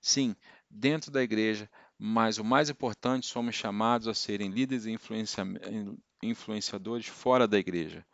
Sim, 0.00 0.34
dentro 0.70 1.10
da 1.10 1.22
igreja, 1.22 1.70
mas 1.98 2.38
o 2.38 2.44
mais 2.44 2.70
importante, 2.70 3.26
somos 3.26 3.54
chamados 3.54 4.06
a 4.08 4.14
serem 4.14 4.50
líderes 4.50 4.86
e 4.86 4.96
influenciadores 6.22 7.06
fora 7.06 7.46
da 7.46 7.58
igreja. 7.58 8.06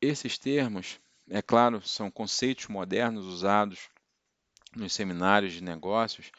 Esses 0.00 0.38
termos, 0.38 1.00
é 1.28 1.42
claro, 1.42 1.82
são 1.86 2.10
conceitos 2.10 2.68
modernos 2.68 3.26
usados 3.26 3.88
nos 4.74 4.92
seminários 4.92 5.52
de 5.52 5.62
negócios, 5.62 6.30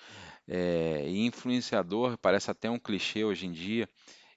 é, 0.48 1.06
e 1.08 1.26
influenciador 1.26 2.18
parece 2.18 2.50
até 2.50 2.70
um 2.70 2.80
clichê 2.80 3.24
hoje 3.24 3.46
em 3.46 3.52
dia, 3.52 3.88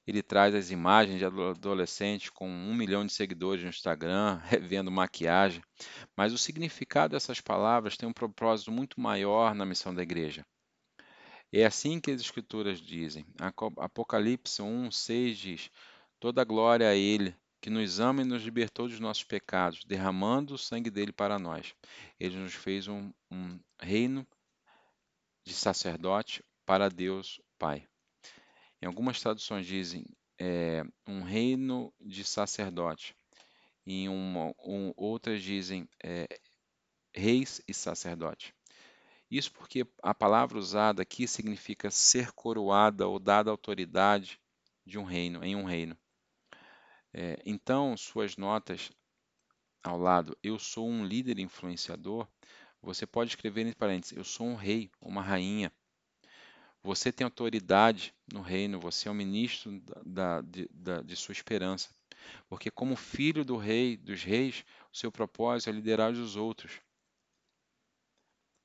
ele 0.07 0.23
traz 0.23 0.55
as 0.55 0.71
imagens 0.71 1.19
de 1.19 1.25
adolescentes 1.25 2.31
com 2.31 2.49
um 2.49 2.75
milhão 2.75 3.07
de 3.07 3.13
seguidores 3.13 3.63
no 3.63 3.71
Instagram, 3.71 4.41
revendo 4.45 4.91
maquiagem, 4.91 5.63
mas 6.17 6.33
o 6.33 6.39
significado 6.39 7.13
dessas 7.13 7.41
palavras 7.41 7.97
tem 7.97 8.09
um 8.09 8.13
propósito 8.13 8.71
muito 8.71 9.01
maior 9.01 9.55
na 9.55 9.65
missão 9.65 9.95
da 9.95 10.03
igreja. 10.03 10.45
É 11.53 11.65
assim 11.65 12.01
que 12.01 12.11
as 12.11 12.21
Escrituras 12.21 12.81
dizem. 12.81 13.25
Apocalipse 13.79 14.61
1, 14.61 14.91
6 14.91 15.39
diz: 15.39 15.71
Toda 16.19 16.43
glória 16.43 16.89
a 16.89 16.97
Ele, 16.97 17.35
que 17.61 17.71
nos 17.71 18.01
ama 18.01 18.23
e 18.23 18.25
nos 18.25 18.43
libertou 18.43 18.89
dos 18.89 18.99
nossos 18.99 19.23
pecados, 19.23 19.85
derramando 19.85 20.55
o 20.55 20.59
sangue 20.59 20.91
dele 20.91 21.13
para 21.13 21.39
nós. 21.39 21.73
Ele 22.19 22.37
nos 22.37 22.55
fez 22.55 22.89
um, 22.89 23.13
um 23.31 23.59
reino 23.81 24.27
de 25.47 25.55
sacerdote 25.55 26.43
para 26.67 26.89
Deus 26.89 27.41
Pai. 27.57 27.87
Em 28.85 28.87
algumas 28.87 29.19
traduções 29.19 29.65
dizem 29.65 30.05
é, 30.39 30.85
um 31.07 31.23
reino 31.23 31.91
de 31.99 32.23
sacerdote. 32.23 33.17
Em 33.87 34.11
uma, 34.11 34.55
um, 34.63 34.93
outras 34.95 35.43
dizem 35.43 35.89
é, 36.05 36.29
reis 37.15 37.63
e 37.67 37.73
sacerdote. 37.73 38.55
Isso 39.31 39.51
porque 39.53 39.87
a 40.03 40.13
palavra 40.13 40.59
usada 40.59 41.01
aqui 41.01 41.27
significa 41.27 41.91
ser 41.91 42.31
coroada 42.33 43.09
ou 43.09 43.19
dada 43.19 43.51
autoridade 43.51 44.39
de 44.85 44.99
um 44.99 45.05
reino, 45.05 45.43
em 45.43 45.57
um 45.57 45.65
reino. 45.65 45.97
É, 47.11 47.41
então, 47.47 47.97
suas 47.97 48.37
notas 48.37 48.93
ao 49.83 49.99
lado, 49.99 50.37
eu 50.43 50.59
sou 50.59 50.87
um 50.87 51.07
líder 51.07 51.39
influenciador, 51.39 52.29
você 52.83 53.07
pode 53.07 53.31
escrever 53.31 53.63
entre 53.63 53.77
parênteses, 53.77 54.15
eu 54.15 54.25
sou 54.25 54.47
um 54.47 54.55
rei, 54.55 54.91
uma 55.01 55.23
rainha, 55.23 55.73
você 56.85 57.11
tem 57.11 57.25
autoridade 57.25 58.15
no 58.31 58.43
reino, 58.43 58.79
você 58.79 59.09
é 59.09 59.11
o 59.11 59.15
ministro 59.15 59.83
da, 60.05 60.43
de, 60.43 60.69
da, 60.71 61.01
de 61.01 61.17
sua 61.17 61.33
esperança. 61.33 61.89
Porque, 62.47 62.71
como 62.71 62.95
filho 62.95 63.43
do 63.43 63.57
rei, 63.57 63.97
dos 63.97 64.23
reis, 64.23 64.67
o 64.93 64.97
seu 64.97 65.11
propósito 65.11 65.71
é 65.71 65.73
liderar 65.73 66.13
os 66.13 66.37
outros. 66.37 66.83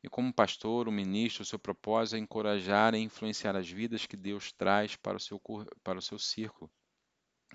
E 0.04 0.10
como 0.10 0.34
pastor, 0.34 0.90
o 0.90 0.92
ministro, 0.92 1.44
o 1.44 1.46
seu 1.46 1.58
propósito 1.58 2.18
é 2.18 2.20
encorajar 2.20 2.94
e 2.94 3.00
influenciar 3.00 3.56
as 3.56 3.70
vidas 3.70 4.06
que 4.06 4.18
Deus 4.18 4.52
traz 4.52 4.98
para 4.98 5.16
o 5.16 5.20
seu, 5.20 5.42
para 5.82 6.00
o 6.00 6.02
seu 6.02 6.20
círculo. 6.20 6.70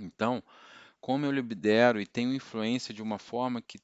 Então, 0.00 0.42
como 0.98 1.26
eu 1.26 1.30
lidero 1.30 2.00
e 2.00 2.06
tenho 2.06 2.34
influência 2.34 2.94
de 2.94 3.02
uma 3.02 3.18
forma 3.18 3.60
que 3.60 3.78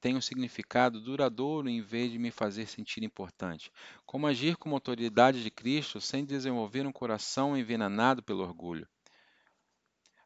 tem 0.00 0.16
um 0.16 0.20
significado 0.20 1.00
duradouro 1.00 1.68
em 1.68 1.80
vez 1.80 2.12
de 2.12 2.18
me 2.18 2.30
fazer 2.30 2.66
sentir 2.66 3.02
importante. 3.02 3.70
Como 4.04 4.26
agir 4.26 4.56
como 4.56 4.74
autoridade 4.74 5.42
de 5.42 5.50
Cristo 5.50 6.00
sem 6.00 6.24
desenvolver 6.24 6.86
um 6.86 6.92
coração 6.92 7.56
envenenado 7.56 8.22
pelo 8.22 8.42
orgulho. 8.42 8.86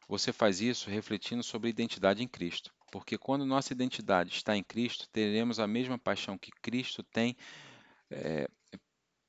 Você 0.07 0.33
faz 0.33 0.59
isso 0.59 0.89
refletindo 0.89 1.41
sobre 1.41 1.67
a 1.67 1.69
identidade 1.69 2.21
em 2.21 2.27
Cristo, 2.27 2.73
porque 2.91 3.17
quando 3.17 3.45
nossa 3.45 3.71
identidade 3.71 4.29
está 4.31 4.57
em 4.57 4.63
Cristo, 4.63 5.07
teremos 5.09 5.57
a 5.57 5.65
mesma 5.65 5.97
paixão 5.97 6.37
que 6.37 6.51
Cristo 6.61 7.01
tem 7.01 7.35
é, 8.09 8.49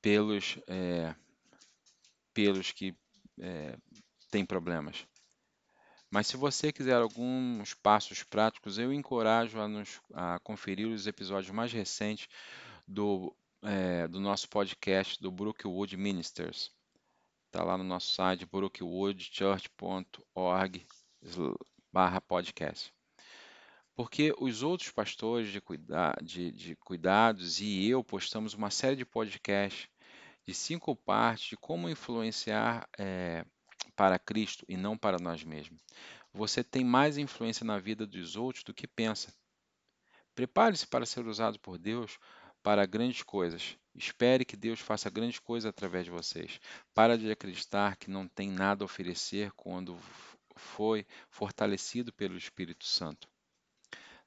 pelos, 0.01 0.57
é, 0.67 1.15
pelos 2.33 2.73
que 2.73 2.93
é, 3.39 3.77
têm 4.29 4.45
problemas. 4.45 5.07
Mas 6.13 6.27
se 6.27 6.37
você 6.37 6.71
quiser 6.71 6.97
alguns 6.97 7.73
passos 7.73 8.21
práticos, 8.21 8.77
eu 8.77 8.93
encorajo 8.93 9.59
a, 9.59 9.67
nos, 9.67 9.99
a 10.13 10.37
conferir 10.43 10.87
os 10.87 11.07
episódios 11.07 11.51
mais 11.51 11.73
recentes 11.73 12.29
do, 12.87 13.35
é, 13.63 14.07
do 14.07 14.19
nosso 14.19 14.47
podcast 14.47 15.19
do 15.19 15.31
Brookwood 15.31 15.97
Ministers. 15.97 16.71
Está 17.47 17.63
lá 17.63 17.75
no 17.79 17.83
nosso 17.83 18.13
site 18.13 18.45
brookwoodchurch.org 18.45 20.85
barra 21.91 22.21
podcast. 22.21 22.93
Porque 23.95 24.35
os 24.37 24.61
outros 24.61 24.91
pastores 24.91 25.51
de, 25.51 25.59
cuida 25.59 26.15
de, 26.21 26.51
de 26.51 26.75
cuidados 26.75 27.59
e 27.59 27.89
eu 27.89 28.03
postamos 28.03 28.53
uma 28.53 28.69
série 28.69 28.95
de 28.95 29.03
podcasts 29.03 29.89
de 30.45 30.53
cinco 30.53 30.95
partes 30.95 31.49
de 31.49 31.57
como 31.57 31.89
influenciar 31.89 32.87
é, 32.99 33.43
para 33.95 34.19
Cristo 34.19 34.65
e 34.67 34.75
não 34.75 34.97
para 34.97 35.17
nós 35.19 35.43
mesmos. 35.43 35.81
Você 36.33 36.63
tem 36.63 36.83
mais 36.83 37.17
influência 37.17 37.65
na 37.65 37.77
vida 37.77 38.07
dos 38.07 38.35
outros 38.35 38.63
do 38.63 38.73
que 38.73 38.87
pensa. 38.87 39.33
Prepare-se 40.33 40.87
para 40.87 41.05
ser 41.05 41.27
usado 41.27 41.59
por 41.59 41.77
Deus 41.77 42.17
para 42.63 42.85
grandes 42.85 43.21
coisas. 43.21 43.77
Espere 43.93 44.45
que 44.45 44.57
Deus 44.57 44.79
faça 44.79 45.09
grandes 45.09 45.37
coisas 45.37 45.69
através 45.69 46.05
de 46.05 46.11
vocês. 46.11 46.59
Para 46.93 47.17
de 47.17 47.29
acreditar 47.29 47.97
que 47.97 48.09
não 48.09 48.27
tem 48.27 48.49
nada 48.49 48.83
a 48.83 48.85
oferecer 48.85 49.51
quando 49.51 49.97
foi 50.55 51.05
fortalecido 51.29 52.11
pelo 52.11 52.37
Espírito 52.37 52.85
Santo. 52.85 53.27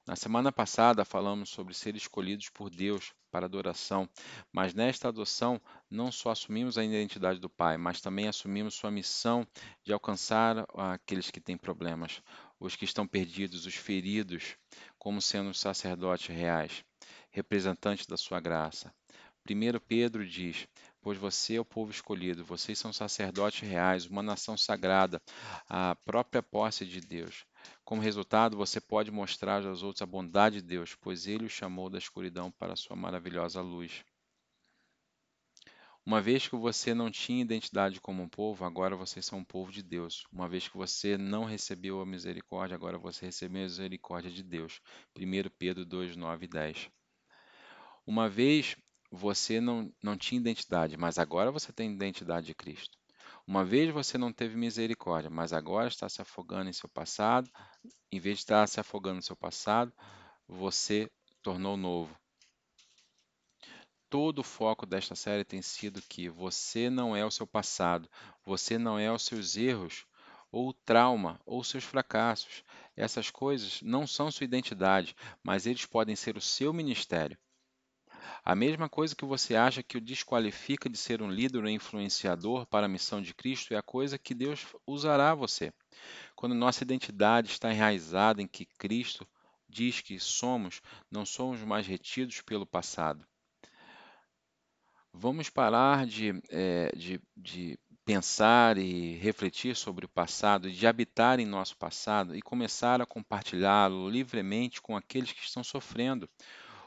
Na 0.07 0.15
semana 0.15 0.53
passada 0.53 1.05
falamos 1.05 1.51
sobre 1.51 1.75
ser 1.75 1.97
escolhidos 1.97 2.49
por 2.49 2.71
Deus 2.71 3.13
para 3.29 3.47
adoração, 3.47 4.09
mas 4.53 4.73
nesta 4.73 5.09
adoção 5.09 5.61
não 5.91 6.13
só 6.13 6.31
assumimos 6.31 6.79
a 6.79 6.85
identidade 6.85 7.41
do 7.41 7.51
Pai, 7.51 7.77
mas 7.77 8.01
também 8.01 8.29
assumimos 8.29 8.77
sua 8.77 8.89
missão 8.89 9.45
de 9.83 9.93
alcançar 9.93 10.65
aqueles 10.77 11.29
que 11.29 11.41
têm 11.41 11.57
problemas, 11.57 12.23
os 12.61 12.77
que 12.77 12.85
estão 12.85 13.05
perdidos, 13.05 13.67
os 13.67 13.75
feridos, 13.75 14.57
como 14.97 15.21
sendo 15.21 15.53
sacerdotes 15.53 16.29
reais, 16.29 16.85
representantes 17.33 18.07
da 18.07 18.17
sua 18.17 18.39
graça. 18.39 18.95
1 19.45 19.81
Pedro 19.89 20.25
diz: 20.25 20.69
Pois 21.01 21.19
você 21.19 21.57
é 21.57 21.61
o 21.61 21.65
povo 21.65 21.91
escolhido, 21.91 22.45
vocês 22.45 22.79
são 22.79 22.93
sacerdotes 22.93 23.69
reais, 23.69 24.07
uma 24.07 24.23
nação 24.23 24.57
sagrada, 24.57 25.21
a 25.69 25.97
própria 26.05 26.45
posse 26.45 26.87
de 26.87 27.01
Deus. 27.01 27.45
Como 27.85 28.03
resultado, 28.03 28.57
você 28.57 28.81
pode 28.81 29.11
mostrar 29.11 29.65
aos 29.65 29.83
outros 29.83 30.03
a 30.03 30.07
bondade 30.07 30.61
de 30.61 30.67
Deus, 30.67 30.95
pois 30.95 31.27
ele 31.27 31.45
o 31.45 31.49
chamou 31.49 31.89
da 31.89 31.99
escuridão 31.99 32.51
para 32.51 32.73
a 32.73 32.77
sua 32.77 32.97
maravilhosa 32.97 33.61
luz. 33.61 34.05
Uma 36.05 36.23
vez 36.23 36.47
que 36.47 36.55
você 36.55 36.95
não 36.95 37.11
tinha 37.11 37.43
identidade 37.43 38.01
como 38.01 38.23
um 38.23 38.29
povo, 38.29 38.65
agora 38.65 38.95
vocês 38.95 39.27
são 39.27 39.41
um 39.41 39.45
povo 39.45 39.73
de 39.73 39.83
Deus. 39.83 40.25
Uma 40.33 40.49
vez 40.49 40.69
que 40.69 40.77
você 40.77 41.19
não 41.19 41.45
recebeu 41.45 42.01
a 42.01 42.07
misericórdia, 42.07 42.77
agora 42.77 42.97
você 42.97 43.27
recebeu 43.27 43.63
a 43.63 43.65
misericórdia 43.65 44.31
de 44.31 44.45
Deus. 44.45 44.81
1 45.17 45.51
Pedro 45.59 45.85
2, 45.85 46.15
9 46.15 46.45
e 46.45 46.49
10. 46.49 46.91
Uma 48.07 48.29
vez 48.29 48.77
você 49.11 49.61
não, 49.61 49.93
não 50.01 50.17
tinha 50.17 50.41
identidade, 50.41 50.97
mas 50.97 51.19
agora 51.19 51.51
você 51.51 51.73
tem 51.73 51.93
identidade 51.93 52.47
de 52.47 52.55
Cristo. 52.55 52.97
Uma 53.47 53.65
vez 53.65 53.93
você 53.93 54.19
não 54.19 54.33
teve 54.33 54.57
misericórdia, 54.57 55.31
mas 55.31 55.53
agora 55.53 55.89
está 55.89 56.09
se 56.09 56.21
afogando 56.21 56.69
em 56.69 56.73
seu 56.73 56.89
passado. 56.89 57.51
Em 58.11 58.19
vez 58.19 58.39
de 58.39 58.43
estar 58.43 58.67
se 58.67 58.81
afogando 58.81 59.17
no 59.17 59.23
seu 59.23 59.37
passado, 59.37 59.93
você 60.49 61.11
tornou 61.43 61.77
novo 61.77 62.17
todo 64.09 64.39
o 64.39 64.45
foco 64.45 64.87
desta 64.87 65.15
série 65.15 65.45
tem 65.45 65.61
sido 65.61 66.01
que 66.01 66.29
você 66.29 66.89
não 66.89 67.15
é 67.15 67.25
o 67.25 67.31
seu 67.31 67.47
passado, 67.47 68.09
você 68.45 68.79
não 68.79 68.99
é 68.99 69.13
os 69.13 69.23
seus 69.23 69.57
erros, 69.57 70.07
ou 70.51 70.73
trauma, 70.73 71.41
ou 71.45 71.63
seus 71.65 71.85
fracassos. 71.85 72.63
Essas 72.97 73.31
coisas 73.31 73.83
não 73.83 74.07
são 74.07 74.31
sua 74.31 74.45
identidade, 74.45 75.15
mas 75.43 75.67
eles 75.67 75.85
podem 75.85 76.17
ser 76.17 76.37
o 76.37 76.41
seu 76.41 76.73
ministério. 76.73 77.37
A 78.45 78.55
mesma 78.55 78.89
coisa 78.89 79.15
que 79.15 79.25
você 79.25 79.57
acha 79.57 79.83
que 79.83 79.97
o 79.97 80.01
desqualifica 80.01 80.89
de 80.89 80.97
ser 80.97 81.21
um 81.23 81.31
líder 81.31 81.65
ou 81.65 81.69
influenciador 81.69 82.67
para 82.67 82.87
a 82.87 82.89
missão 82.89 83.21
de 83.21 83.35
Cristo 83.35 83.75
é 83.75 83.77
a 83.77 83.83
coisa 83.83 84.19
que 84.19 84.35
Deus 84.35 84.67
usará 84.87 85.35
você. 85.35 85.73
Quando 86.35 86.55
nossa 86.55 86.85
identidade 86.85 87.51
está 87.51 87.73
enraizada 87.73 88.41
em 88.41 88.47
que 88.47 88.65
Cristo 88.65 89.27
diz 89.69 90.01
que 90.01 90.19
somos, 90.19 90.81
não 91.11 91.27
somos 91.27 91.61
mais 91.61 91.87
retidos 91.87 92.41
pelo 92.41 92.67
passado. 92.67 93.27
Vamos 95.13 95.49
parar 95.49 96.07
de, 96.07 96.41
é, 96.51 96.93
de, 96.95 97.21
de 97.37 97.79
pensar 98.05 98.79
e 98.79 99.17
refletir 99.17 99.75
sobre 99.75 100.05
o 100.05 100.09
passado, 100.09 100.71
de 100.71 100.87
habitar 100.87 101.41
em 101.41 101.47
nosso 101.47 101.77
passado 101.77 102.37
e 102.37 102.41
começar 102.41 103.01
a 103.01 103.07
compartilhá-lo 103.07 104.09
livremente 104.09 104.81
com 104.81 104.97
aqueles 104.97 105.33
que 105.33 105.43
estão 105.43 105.65
sofrendo. 105.65 106.29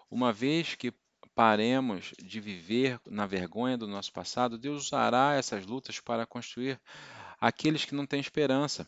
Uma 0.09 0.31
vez 0.31 0.75
que 0.75 0.93
paremos 1.39 2.11
de 2.21 2.37
viver 2.41 2.99
na 3.07 3.25
vergonha 3.25 3.77
do 3.77 3.87
nosso 3.87 4.11
passado, 4.11 4.57
Deus 4.57 4.87
usará 4.87 5.35
essas 5.35 5.65
lutas 5.65 5.97
para 5.97 6.25
construir 6.25 6.77
aqueles 7.39 7.85
que 7.85 7.95
não 7.95 8.05
têm 8.05 8.19
esperança 8.19 8.85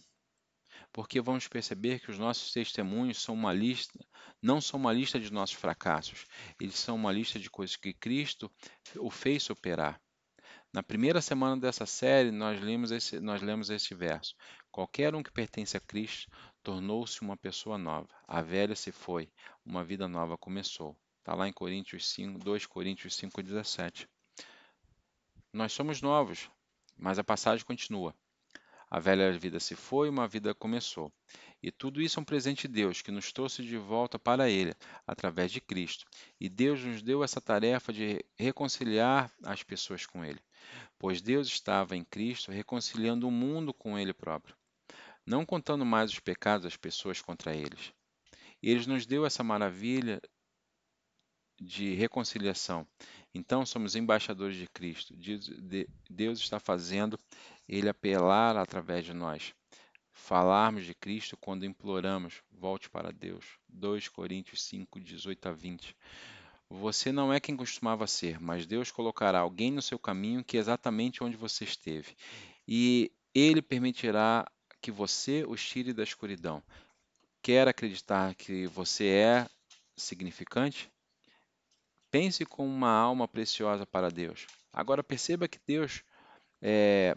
porque 0.92 1.22
vamos 1.22 1.48
perceber 1.48 2.02
que 2.02 2.12
os 2.12 2.20
nossos 2.20 2.52
testemunhos 2.52 3.22
são 3.22 3.34
uma 3.34 3.54
lista, 3.54 3.98
não 4.42 4.60
são 4.60 4.78
uma 4.78 4.92
lista 4.92 5.18
de 5.18 5.32
nossos 5.32 5.56
fracassos, 5.56 6.26
eles 6.60 6.76
são 6.76 6.98
uma 6.98 7.14
lista 7.14 7.40
de 7.40 7.50
coisas 7.50 7.78
que 7.78 7.94
Cristo 7.94 8.52
o 8.98 9.10
fez 9.10 9.44
superar. 9.44 9.98
Na 10.74 10.84
primeira 10.84 11.22
semana 11.22 11.56
dessa 11.56 11.86
série, 11.86 12.32
nós 12.32 12.60
lemos 12.60 12.92
esse, 12.92 13.22
nós 13.22 13.42
lemos 13.42 13.70
esse 13.70 13.96
verso. 13.96 14.36
Qualquer 14.70 15.16
um 15.16 15.24
que 15.24 15.32
pertence 15.32 15.78
a 15.78 15.80
Cristo 15.80 16.30
tornou-se 16.62 17.22
uma 17.22 17.38
pessoa 17.38 17.78
nova. 17.78 18.10
A 18.28 18.42
velha 18.42 18.76
se 18.76 18.92
foi, 18.92 19.32
uma 19.66 19.86
vida 19.86 20.06
nova 20.06 20.38
começou. 20.38 20.98
Está 21.22 21.36
lá 21.36 21.48
em 21.48 21.54
Coríntios 21.54 22.10
5, 22.10 22.40
2 22.40 22.66
Coríntios 22.66 23.16
5,17. 23.16 24.08
Nós 25.54 25.72
somos 25.72 26.02
novos, 26.02 26.50
mas 26.98 27.20
a 27.20 27.24
passagem 27.24 27.64
continua. 27.64 28.16
A 28.90 29.00
velha 29.00 29.32
vida 29.38 29.60
se 29.60 29.76
foi, 29.76 30.10
uma 30.10 30.28
vida 30.28 30.56
começou. 30.56 31.14
E 31.62 31.72
tudo 31.72 32.02
isso 32.02 32.20
é 32.20 32.22
um 32.24 32.26
presente 32.26 32.68
de 32.68 32.74
Deus, 32.74 33.04
que 33.04 33.12
nos 33.12 33.32
trouxe 33.32 33.62
de 33.62 33.78
volta 33.78 34.18
para 34.18 34.50
Ele, 34.50 34.74
através 35.06 35.52
de 35.52 35.62
Cristo. 35.62 36.08
E 36.40 36.50
Deus 36.50 36.84
nos 36.84 37.04
deu 37.04 37.24
essa 37.24 37.40
tarefa 37.40 37.94
de 37.94 38.26
reconciliar 38.36 39.32
as 39.44 39.62
pessoas 39.62 40.08
com 40.08 40.26
Ele, 40.26 40.40
pois 40.98 41.22
Deus 41.22 41.48
estava 41.48 41.96
em 41.96 42.04
Cristo 42.04 42.52
reconciliando 42.52 43.28
o 43.28 43.32
mundo 43.32 43.76
com 43.76 43.96
Ele 43.96 44.12
próprio, 44.12 44.56
não 45.24 45.46
contando 45.46 45.86
mais 45.86 46.12
os 46.12 46.20
pecados 46.20 46.64
das 46.64 46.76
pessoas 46.76 47.22
contra 47.22 47.56
eles. 47.56 47.94
E 48.60 48.72
Ele 48.72 48.88
nos 48.88 49.06
deu 49.06 49.24
essa 49.24 49.44
maravilha 49.44 50.20
de 51.62 51.94
reconciliação. 51.94 52.88
Então, 53.34 53.66
somos 53.66 53.96
embaixadores 53.96 54.58
de 54.58 54.68
Cristo. 54.68 55.16
Deus 56.10 56.40
está 56.40 56.60
fazendo 56.60 57.20
ele 57.70 57.88
apelar 57.88 58.58
através 58.58 59.06
de 59.06 59.14
nós. 59.14 59.54
Falarmos 60.12 60.86
de 60.86 60.96
Cristo 60.96 61.38
quando 61.38 61.66
imploramos, 61.66 62.42
volte 62.52 62.90
para 62.90 63.12
Deus. 63.12 63.46
2 63.70 64.08
Coríntios 64.10 64.64
5, 64.64 65.00
18 65.00 65.50
a 65.50 65.52
20. 65.54 65.96
Você 66.70 67.12
não 67.12 67.32
é 67.32 67.40
quem 67.40 67.56
costumava 67.56 68.08
ser, 68.08 68.40
mas 68.40 68.66
Deus 68.66 68.92
colocará 68.92 69.40
alguém 69.40 69.72
no 69.72 69.82
seu 69.82 70.00
caminho 70.00 70.44
que 70.44 70.58
é 70.58 70.60
exatamente 70.60 71.24
onde 71.24 71.38
você 71.38 71.64
esteve. 71.64 72.16
E 72.68 73.12
Ele 73.36 73.62
permitirá 73.62 74.50
que 74.82 74.92
você 74.92 75.46
os 75.48 75.64
tire 75.64 75.94
da 75.94 76.04
escuridão. 76.04 76.64
Quer 77.42 77.68
acreditar 77.68 78.34
que 78.36 78.68
você 78.68 79.08
é 79.08 79.48
significante? 79.96 80.90
Pense 82.12 82.46
como 82.46 82.70
uma 82.70 82.92
alma 82.92 83.26
preciosa 83.26 83.86
para 83.86 84.12
Deus. 84.12 84.46
Agora 84.74 85.02
perceba 85.02 85.48
que 85.48 85.58
Deus 85.66 86.04
é, 86.62 87.16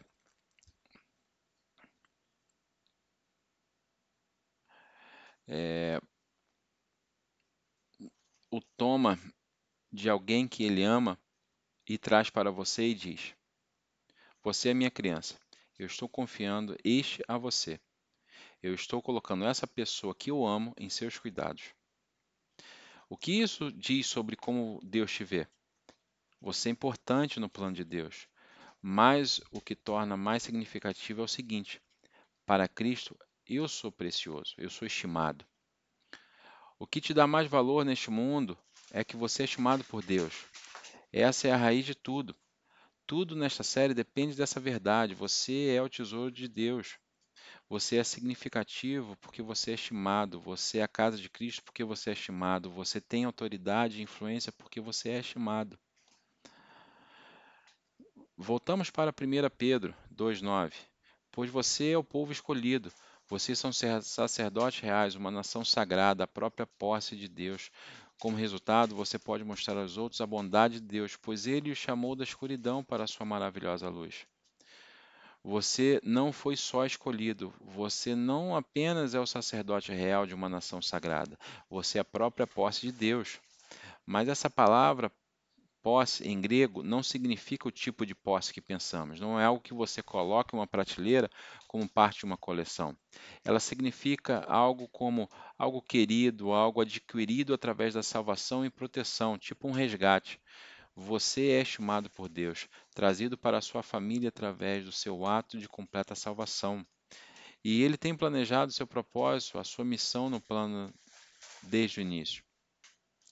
é, 5.48 6.00
o 8.50 8.60
toma 8.76 9.18
de 9.92 10.08
alguém 10.08 10.46
que 10.46 10.62
ele 10.62 10.84
ama 10.84 11.18
e 11.88 11.98
traz 11.98 12.30
para 12.30 12.52
você 12.52 12.88
e 12.88 12.94
diz: 12.94 13.34
Você 14.44 14.68
é 14.68 14.74
minha 14.74 14.92
criança. 14.92 15.36
Eu 15.76 15.86
estou 15.86 16.08
confiando 16.08 16.76
este 16.84 17.20
a 17.26 17.36
você. 17.36 17.80
Eu 18.62 18.72
estou 18.74 19.02
colocando 19.02 19.44
essa 19.44 19.66
pessoa 19.66 20.14
que 20.14 20.30
eu 20.30 20.46
amo 20.46 20.72
em 20.78 20.88
seus 20.88 21.18
cuidados. 21.18 21.74
O 23.08 23.16
que 23.16 23.32
isso 23.32 23.70
diz 23.72 24.06
sobre 24.06 24.36
como 24.36 24.80
Deus 24.82 25.12
te 25.12 25.24
vê? 25.24 25.46
Você 26.40 26.68
é 26.68 26.72
importante 26.72 27.38
no 27.38 27.48
plano 27.48 27.74
de 27.74 27.84
Deus, 27.84 28.28
mas 28.80 29.40
o 29.50 29.60
que 29.60 29.74
torna 29.74 30.16
mais 30.16 30.42
significativo 30.42 31.20
é 31.20 31.24
o 31.24 31.28
seguinte: 31.28 31.80
para 32.46 32.68
Cristo, 32.68 33.16
eu 33.46 33.68
sou 33.68 33.92
precioso, 33.92 34.54
eu 34.58 34.70
sou 34.70 34.86
estimado. 34.86 35.44
O 36.78 36.86
que 36.86 37.00
te 37.00 37.14
dá 37.14 37.26
mais 37.26 37.48
valor 37.48 37.84
neste 37.84 38.10
mundo 38.10 38.58
é 38.90 39.04
que 39.04 39.16
você 39.16 39.42
é 39.42 39.44
estimado 39.44 39.84
por 39.84 40.02
Deus. 40.02 40.44
Essa 41.12 41.48
é 41.48 41.52
a 41.52 41.56
raiz 41.56 41.86
de 41.86 41.94
tudo. 41.94 42.34
Tudo 43.06 43.36
nesta 43.36 43.62
série 43.62 43.94
depende 43.94 44.34
dessa 44.34 44.58
verdade. 44.58 45.14
Você 45.14 45.68
é 45.68 45.80
o 45.80 45.88
tesouro 45.88 46.32
de 46.32 46.48
Deus. 46.48 46.98
Você 47.74 47.96
é 47.96 48.04
significativo 48.04 49.16
porque 49.16 49.42
você 49.42 49.72
é 49.72 49.74
estimado. 49.74 50.38
Você 50.38 50.78
é 50.78 50.84
a 50.84 50.86
casa 50.86 51.18
de 51.18 51.28
Cristo 51.28 51.60
porque 51.64 51.82
você 51.82 52.10
é 52.10 52.12
estimado. 52.12 52.70
Você 52.70 53.00
tem 53.00 53.24
autoridade 53.24 53.98
e 53.98 54.02
influência 54.04 54.52
porque 54.52 54.80
você 54.80 55.08
é 55.08 55.18
estimado. 55.18 55.76
Voltamos 58.36 58.90
para 58.90 59.10
1 59.10 59.50
Pedro 59.58 59.92
2,9. 60.14 60.72
Pois 61.32 61.50
você 61.50 61.90
é 61.90 61.98
o 61.98 62.04
povo 62.04 62.30
escolhido, 62.30 62.92
vocês 63.26 63.58
são 63.58 63.72
sacerdotes 63.72 64.78
reais, 64.78 65.16
uma 65.16 65.32
nação 65.32 65.64
sagrada, 65.64 66.22
a 66.22 66.28
própria 66.28 66.68
posse 66.78 67.16
de 67.16 67.26
Deus. 67.26 67.72
Como 68.20 68.36
resultado, 68.36 68.94
você 68.94 69.18
pode 69.18 69.42
mostrar 69.42 69.76
aos 69.76 69.96
outros 69.96 70.20
a 70.20 70.26
bondade 70.28 70.74
de 70.74 70.86
Deus, 70.86 71.16
pois 71.16 71.48
ele 71.48 71.72
o 71.72 71.76
chamou 71.76 72.14
da 72.14 72.22
escuridão 72.22 72.84
para 72.84 73.02
a 73.02 73.08
sua 73.08 73.26
maravilhosa 73.26 73.88
luz. 73.88 74.28
Você 75.44 76.00
não 76.02 76.32
foi 76.32 76.56
só 76.56 76.86
escolhido, 76.86 77.54
você 77.60 78.16
não 78.16 78.56
apenas 78.56 79.14
é 79.14 79.20
o 79.20 79.26
sacerdote 79.26 79.92
real 79.92 80.26
de 80.26 80.34
uma 80.34 80.48
nação 80.48 80.80
sagrada, 80.80 81.38
você 81.68 81.98
é 81.98 82.00
a 82.00 82.04
própria 82.04 82.46
posse 82.46 82.80
de 82.80 82.90
Deus. 82.90 83.38
Mas 84.06 84.28
essa 84.28 84.50
palavra 84.50 85.12
Posse, 85.84 86.26
em 86.26 86.40
grego, 86.40 86.82
não 86.82 87.02
significa 87.02 87.68
o 87.68 87.70
tipo 87.70 88.06
de 88.06 88.14
posse 88.14 88.54
que 88.54 88.60
pensamos. 88.62 89.20
Não 89.20 89.38
é 89.38 89.44
algo 89.44 89.60
que 89.60 89.74
você 89.74 90.02
coloca 90.02 90.56
em 90.56 90.58
uma 90.58 90.66
prateleira 90.66 91.30
como 91.68 91.86
parte 91.86 92.20
de 92.20 92.24
uma 92.24 92.38
coleção. 92.38 92.96
Ela 93.44 93.60
significa 93.60 94.46
algo 94.48 94.88
como 94.88 95.28
algo 95.58 95.82
querido, 95.82 96.52
algo 96.52 96.80
adquirido 96.80 97.52
através 97.52 97.92
da 97.92 98.02
salvação 98.02 98.64
e 98.64 98.70
proteção, 98.70 99.36
tipo 99.36 99.68
um 99.68 99.72
resgate. 99.72 100.40
Você 100.96 101.48
é 101.48 101.62
estimado 101.62 102.08
por 102.10 102.28
Deus, 102.28 102.68
trazido 102.94 103.36
para 103.36 103.58
a 103.58 103.62
sua 103.62 103.82
família 103.82 104.28
através 104.28 104.84
do 104.84 104.92
seu 104.92 105.26
ato 105.26 105.58
de 105.58 105.68
completa 105.68 106.14
salvação. 106.14 106.86
E 107.64 107.82
ele 107.82 107.96
tem 107.96 108.16
planejado 108.16 108.72
seu 108.72 108.86
propósito, 108.86 109.58
a 109.58 109.64
sua 109.64 109.84
missão 109.84 110.30
no 110.30 110.40
plano 110.40 110.94
desde 111.62 112.00
o 112.00 112.02
início. 112.02 112.44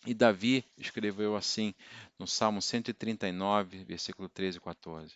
E 0.05 0.12
Davi 0.12 0.64
escreveu 0.77 1.37
assim 1.37 1.72
no 2.18 2.27
Salmo 2.27 2.61
139, 2.61 3.85
versículo 3.85 4.29
13 4.29 4.59
e 4.59 4.61
14: 4.61 5.14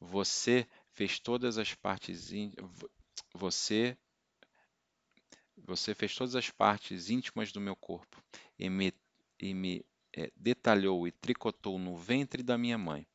Você 0.00 0.66
fez 0.92 1.18
todas 1.18 1.58
as 1.58 1.74
partes 1.74 2.30
você 3.34 3.96
você 5.64 5.94
fez 5.94 6.14
todas 6.14 6.34
as 6.34 6.50
partes 6.50 7.10
íntimas 7.10 7.52
do 7.52 7.60
meu 7.60 7.76
corpo 7.76 8.22
e 8.58 8.68
me, 8.68 8.92
e 9.38 9.54
me 9.54 9.84
é, 10.16 10.30
detalhou 10.36 11.06
e 11.06 11.12
tricotou 11.12 11.78
no 11.78 11.96
ventre 11.96 12.42
da 12.42 12.58
minha 12.58 12.78
mãe. 12.78 13.06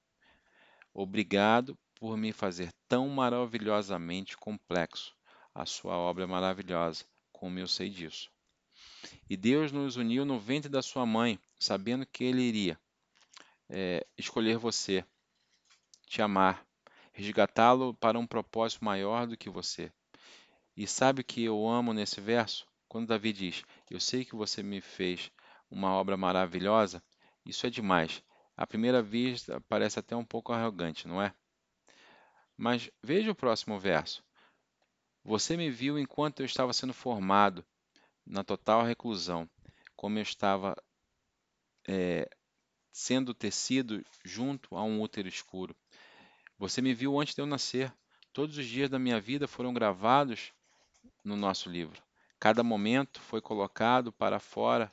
Obrigado 0.94 1.78
por 1.96 2.18
me 2.18 2.32
fazer 2.32 2.72
tão 2.88 3.08
maravilhosamente 3.10 4.38
complexo. 4.38 5.16
A 5.54 5.66
sua 5.66 5.96
obra 5.96 6.24
é 6.24 6.28
maravilhosa, 6.28 7.06
como 7.32 7.60
eu 7.60 7.68
sei 7.68 7.90
disso. 7.90 8.32
E 9.30 9.36
Deus 9.36 9.72
nos 9.72 9.96
uniu 9.96 10.26
no 10.26 10.40
ventre 10.40 10.70
da 10.70 10.82
sua 10.82 11.06
mãe, 11.06 11.40
sabendo 11.60 12.06
que 12.06 12.24
Ele 12.24 12.42
iria 12.42 12.80
é, 13.70 14.06
escolher 14.18 14.58
você, 14.58 15.04
te 16.06 16.22
amar, 16.22 16.66
resgatá-lo 17.12 17.94
para 17.94 18.20
um 18.20 18.28
propósito 18.28 18.86
maior 18.86 19.28
do 19.28 19.38
que 19.38 19.50
você. 19.50 19.92
E 20.76 20.88
sabe 20.88 21.22
o 21.22 21.26
que 21.26 21.44
eu 21.44 21.68
amo 21.68 21.94
nesse 21.94 22.22
verso? 22.22 22.68
Quando 22.88 23.08
Davi 23.08 23.34
diz: 23.34 23.64
Eu 23.90 24.00
sei 24.00 24.24
que 24.24 24.36
você 24.36 24.64
me 24.64 24.80
fez 24.80 25.32
uma 25.70 25.92
obra 25.94 26.18
maravilhosa, 26.18 27.04
isso 27.46 27.66
é 27.66 27.70
demais. 27.70 28.24
À 28.56 28.66
primeira 28.66 29.02
vista, 29.02 29.62
parece 29.70 30.00
até 30.00 30.16
um 30.16 30.26
pouco 30.26 30.52
arrogante, 30.52 31.08
não 31.08 31.22
é? 31.22 31.34
Mas 32.56 32.90
veja 33.04 33.32
o 33.32 33.36
próximo 33.36 33.80
verso. 33.80 34.24
Você 35.24 35.56
me 35.56 35.70
viu 35.70 36.00
enquanto 36.00 36.40
eu 36.40 36.46
estava 36.46 36.74
sendo 36.74 36.94
formado, 36.94 37.66
na 38.26 38.44
total 38.44 38.84
reclusão, 38.84 39.50
como 39.96 40.18
eu 40.18 40.24
estava 40.24 40.76
é, 41.88 42.30
sendo 42.92 43.34
tecido 43.34 44.04
junto 44.26 44.76
a 44.76 44.84
um 44.84 45.02
útero 45.02 45.28
escuro. 45.28 45.76
Você 46.58 46.82
me 46.82 46.94
viu 46.94 47.20
antes 47.20 47.36
de 47.36 47.42
eu 47.42 47.46
nascer. 47.46 47.94
Todos 48.34 48.58
os 48.58 48.66
dias 48.66 48.90
da 48.90 49.00
minha 49.00 49.20
vida 49.20 49.48
foram 49.48 49.74
gravados 49.74 50.52
no 51.24 51.36
nosso 51.36 51.70
livro. 51.70 52.02
Cada 52.40 52.64
momento 52.64 53.22
foi 53.22 53.42
colocado 53.42 54.12
para 54.12 54.40
fora 54.40 54.92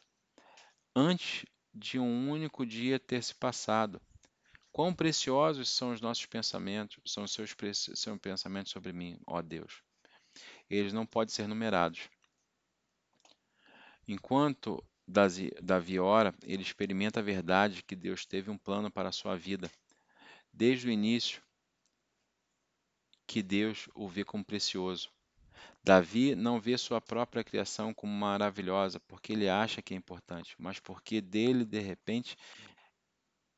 antes 0.94 1.44
de 1.74 1.98
um 1.98 2.30
único 2.30 2.64
dia 2.64 2.98
ter 2.98 3.22
se 3.22 3.35
passado. 3.35 4.00
Quão 4.70 4.94
preciosos 4.94 5.68
são 5.68 5.92
os 5.92 6.00
nossos 6.00 6.26
pensamentos, 6.26 6.98
são 7.07 7.24
os 7.24 7.33
seus, 7.33 7.54
pensamentos 8.20 8.72
sobre 8.72 8.92
mim, 8.92 9.18
ó 9.26 9.40
Deus. 9.40 9.83
Eles 10.68 10.92
não 10.92 11.07
podem 11.07 11.35
ser 11.35 11.46
numerados. 11.46 12.09
Enquanto 14.07 14.85
Davi 15.07 15.98
ora, 15.98 16.35
ele 16.42 16.62
experimenta 16.62 17.20
a 17.20 17.22
verdade 17.22 17.83
que 17.83 17.94
Deus 17.94 18.26
teve 18.26 18.50
um 18.50 18.59
plano 18.59 18.90
para 18.90 19.11
a 19.11 19.12
sua 19.12 19.37
vida. 19.37 19.70
Desde 20.52 20.88
o 20.88 20.90
início, 20.90 21.42
que 23.26 23.42
Deus 23.42 23.88
o 23.94 24.09
vê 24.09 24.24
como 24.24 24.44
precioso. 24.44 25.11
Davi 25.85 26.35
não 26.35 26.59
vê 26.59 26.79
sua 26.79 26.99
própria 26.99 27.44
criação 27.44 27.92
como 27.92 28.11
maravilhosa 28.11 28.99
porque 29.01 29.35
ele 29.35 29.51
acha 29.51 29.83
que 29.83 29.92
é 29.92 29.97
importante, 29.97 30.55
mas 30.59 30.81
porque 30.81 31.20
dele, 31.20 31.62
de 31.62 31.79
repente, 31.79 32.38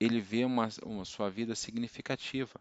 ele 0.01 0.21
vê 0.21 0.45
uma, 0.45 0.69
uma 0.83 1.05
sua 1.05 1.31
vida 1.31 1.55
significativa. 1.55 2.61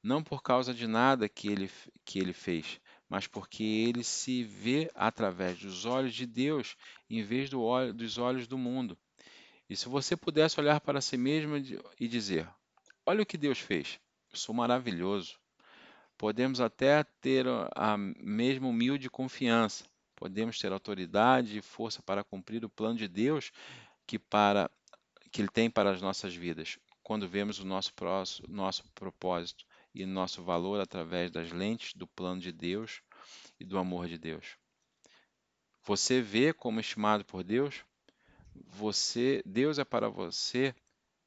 Não 0.00 0.22
por 0.22 0.44
causa 0.44 0.72
de 0.72 0.86
nada 0.86 1.28
que 1.28 1.48
ele, 1.48 1.68
que 2.04 2.20
ele 2.20 2.32
fez, 2.32 2.80
mas 3.08 3.26
porque 3.26 3.64
ele 3.64 4.04
se 4.04 4.44
vê 4.44 4.88
através 4.94 5.58
dos 5.58 5.84
olhos 5.84 6.14
de 6.14 6.24
Deus 6.24 6.76
em 7.10 7.24
vez 7.24 7.50
do 7.50 7.60
olho, 7.60 7.92
dos 7.92 8.16
olhos 8.16 8.46
do 8.46 8.56
mundo. 8.56 8.96
E 9.68 9.74
se 9.74 9.88
você 9.88 10.16
pudesse 10.16 10.60
olhar 10.60 10.80
para 10.80 11.00
si 11.00 11.16
mesmo 11.16 11.56
e 11.98 12.06
dizer: 12.06 12.48
Olha 13.04 13.22
o 13.22 13.26
que 13.26 13.36
Deus 13.36 13.58
fez, 13.58 13.98
eu 14.30 14.38
sou 14.38 14.54
maravilhoso, 14.54 15.36
Podemos 16.18 16.60
até 16.60 17.04
ter 17.20 17.46
a 17.74 17.96
mesma 17.96 18.68
humilde 18.68 19.10
confiança, 19.10 19.84
podemos 20.14 20.58
ter 20.58 20.72
autoridade 20.72 21.58
e 21.58 21.62
força 21.62 22.02
para 22.02 22.24
cumprir 22.24 22.64
o 22.64 22.70
plano 22.70 22.96
de 22.96 23.06
Deus 23.06 23.52
que, 24.06 24.18
para, 24.18 24.70
que 25.30 25.42
Ele 25.42 25.48
tem 25.48 25.70
para 25.70 25.90
as 25.90 26.00
nossas 26.00 26.34
vidas, 26.34 26.78
quando 27.02 27.28
vemos 27.28 27.58
o 27.58 27.66
nosso, 27.66 27.92
próximo, 27.92 28.48
nosso 28.48 28.82
propósito 28.94 29.64
e 29.94 30.06
nosso 30.06 30.42
valor 30.42 30.80
através 30.80 31.30
das 31.30 31.52
lentes 31.52 31.92
do 31.94 32.06
plano 32.06 32.40
de 32.40 32.50
Deus 32.50 33.02
e 33.60 33.64
do 33.64 33.78
amor 33.78 34.08
de 34.08 34.16
Deus. 34.18 34.56
Você 35.84 36.20
vê 36.20 36.52
como 36.52 36.80
estimado 36.80 37.24
por 37.24 37.44
Deus? 37.44 37.84
Você, 38.54 39.42
Deus 39.44 39.78
é 39.78 39.84
para 39.84 40.08
você, 40.08 40.74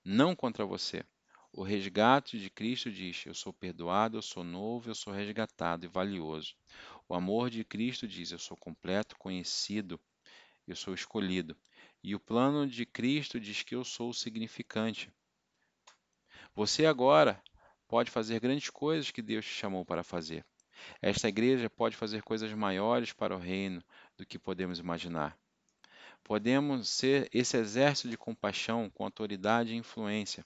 não 0.04 0.36
contra 0.36 0.66
você. 0.66 1.04
O 1.52 1.64
resgate 1.64 2.40
de 2.40 2.50
Cristo 2.50 2.92
diz: 2.92 3.26
Eu 3.26 3.34
sou 3.34 3.52
perdoado, 3.52 4.18
eu 4.18 4.22
sou 4.22 4.44
novo, 4.44 4.90
eu 4.90 4.96
sou 4.96 5.12
resgatado 5.12 5.86
e 5.86 5.90
valioso. 5.90 6.56
O 7.08 7.16
amor 7.16 7.50
de 7.50 7.64
Cristo 7.64 8.08
diz: 8.08 8.32
Eu 8.32 8.38
sou 8.38 8.56
completo, 8.56 9.18
conhecido, 9.18 10.00
eu 10.68 10.76
sou 10.76 10.94
escolhido. 10.94 11.58
E 12.04 12.14
o 12.14 12.20
plano 12.20 12.68
de 12.68 12.86
Cristo 12.86 13.40
diz 13.40 13.64
que 13.64 13.76
eu 13.76 13.84
sou 13.84 14.14
significante. 14.14 15.12
Você 16.54 16.86
agora 16.86 17.42
pode 17.88 18.12
fazer 18.12 18.40
grandes 18.40 18.70
coisas 18.70 19.10
que 19.10 19.22
Deus 19.22 19.44
te 19.44 19.52
chamou 19.52 19.84
para 19.84 20.04
fazer. 20.04 20.46
Esta 21.02 21.28
igreja 21.28 21.70
pode 21.70 21.96
fazer 21.96 22.22
coisas 22.22 22.54
maiores 22.54 23.12
para 23.12 23.36
o 23.36 23.40
reino 23.40 23.84
do 24.16 24.26
que 24.26 24.38
podemos 24.38 24.80
imaginar. 24.80 25.38
Podemos 26.24 26.90
ser 26.90 27.28
esse 27.34 27.58
exército 27.58 28.08
de 28.08 28.18
compaixão 28.18 28.90
com 28.90 29.04
autoridade 29.04 29.74
e 29.74 29.78
influência. 29.78 30.46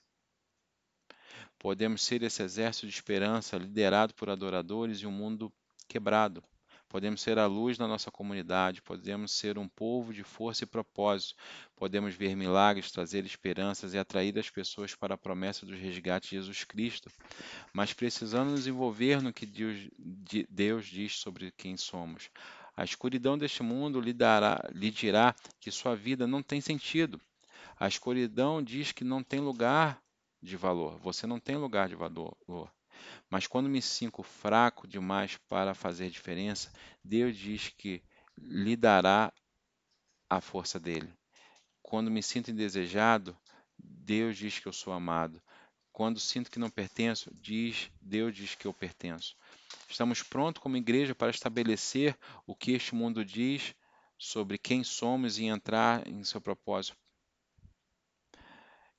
Podemos 1.64 2.02
ser 2.02 2.22
esse 2.22 2.42
exército 2.42 2.86
de 2.86 2.92
esperança 2.92 3.56
liderado 3.56 4.12
por 4.12 4.28
adoradores 4.28 4.98
e 4.98 5.06
um 5.06 5.10
mundo 5.10 5.50
quebrado. 5.88 6.44
Podemos 6.90 7.22
ser 7.22 7.38
a 7.38 7.46
luz 7.46 7.78
na 7.78 7.88
nossa 7.88 8.10
comunidade, 8.10 8.82
podemos 8.82 9.32
ser 9.32 9.56
um 9.56 9.66
povo 9.66 10.12
de 10.12 10.22
força 10.22 10.64
e 10.64 10.66
propósito, 10.66 11.34
podemos 11.74 12.14
ver 12.14 12.36
milagres, 12.36 12.92
trazer 12.92 13.24
esperanças 13.24 13.94
e 13.94 13.98
atrair 13.98 14.38
as 14.38 14.50
pessoas 14.50 14.94
para 14.94 15.14
a 15.14 15.16
promessa 15.16 15.64
do 15.64 15.74
resgate 15.74 16.28
de 16.28 16.36
Jesus 16.36 16.64
Cristo. 16.64 17.10
Mas 17.72 17.94
precisamos 17.94 18.52
nos 18.52 18.66
envolver 18.66 19.22
no 19.22 19.32
que 19.32 19.46
Deus, 19.46 19.88
Deus 20.50 20.84
diz 20.84 21.16
sobre 21.16 21.50
quem 21.50 21.78
somos. 21.78 22.28
A 22.76 22.84
escuridão 22.84 23.38
deste 23.38 23.62
mundo 23.62 24.02
lhe, 24.02 24.12
dará, 24.12 24.62
lhe 24.70 24.90
dirá 24.90 25.34
que 25.58 25.70
sua 25.70 25.96
vida 25.96 26.26
não 26.26 26.42
tem 26.42 26.60
sentido. 26.60 27.18
A 27.80 27.88
escuridão 27.88 28.62
diz 28.62 28.92
que 28.92 29.02
não 29.02 29.22
tem 29.22 29.40
lugar 29.40 30.03
de 30.44 30.56
valor. 30.56 30.98
Você 30.98 31.26
não 31.26 31.40
tem 31.40 31.56
lugar 31.56 31.88
de 31.88 31.94
valor. 31.94 32.36
Mas 33.30 33.46
quando 33.46 33.68
me 33.68 33.80
sinto 33.80 34.22
fraco 34.22 34.86
demais 34.86 35.36
para 35.48 35.74
fazer 35.74 36.10
diferença, 36.10 36.70
Deus 37.02 37.36
diz 37.36 37.70
que 37.70 38.02
lhe 38.36 38.76
dará 38.76 39.32
a 40.28 40.40
força 40.40 40.78
dele. 40.78 41.12
Quando 41.82 42.10
me 42.10 42.22
sinto 42.22 42.50
indesejado, 42.50 43.36
Deus 43.78 44.36
diz 44.36 44.58
que 44.58 44.66
eu 44.66 44.72
sou 44.72 44.92
amado. 44.92 45.42
Quando 45.92 46.20
sinto 46.20 46.50
que 46.50 46.58
não 46.58 46.70
pertenço, 46.70 47.30
diz, 47.40 47.90
Deus 48.00 48.34
diz 48.34 48.54
que 48.54 48.66
eu 48.66 48.74
pertenço. 48.74 49.36
Estamos 49.88 50.22
prontos 50.22 50.62
como 50.62 50.76
igreja 50.76 51.14
para 51.14 51.30
estabelecer 51.30 52.18
o 52.46 52.54
que 52.54 52.72
este 52.72 52.94
mundo 52.94 53.24
diz 53.24 53.74
sobre 54.18 54.58
quem 54.58 54.82
somos 54.82 55.38
e 55.38 55.44
entrar 55.44 56.06
em 56.06 56.24
seu 56.24 56.40
propósito 56.40 56.96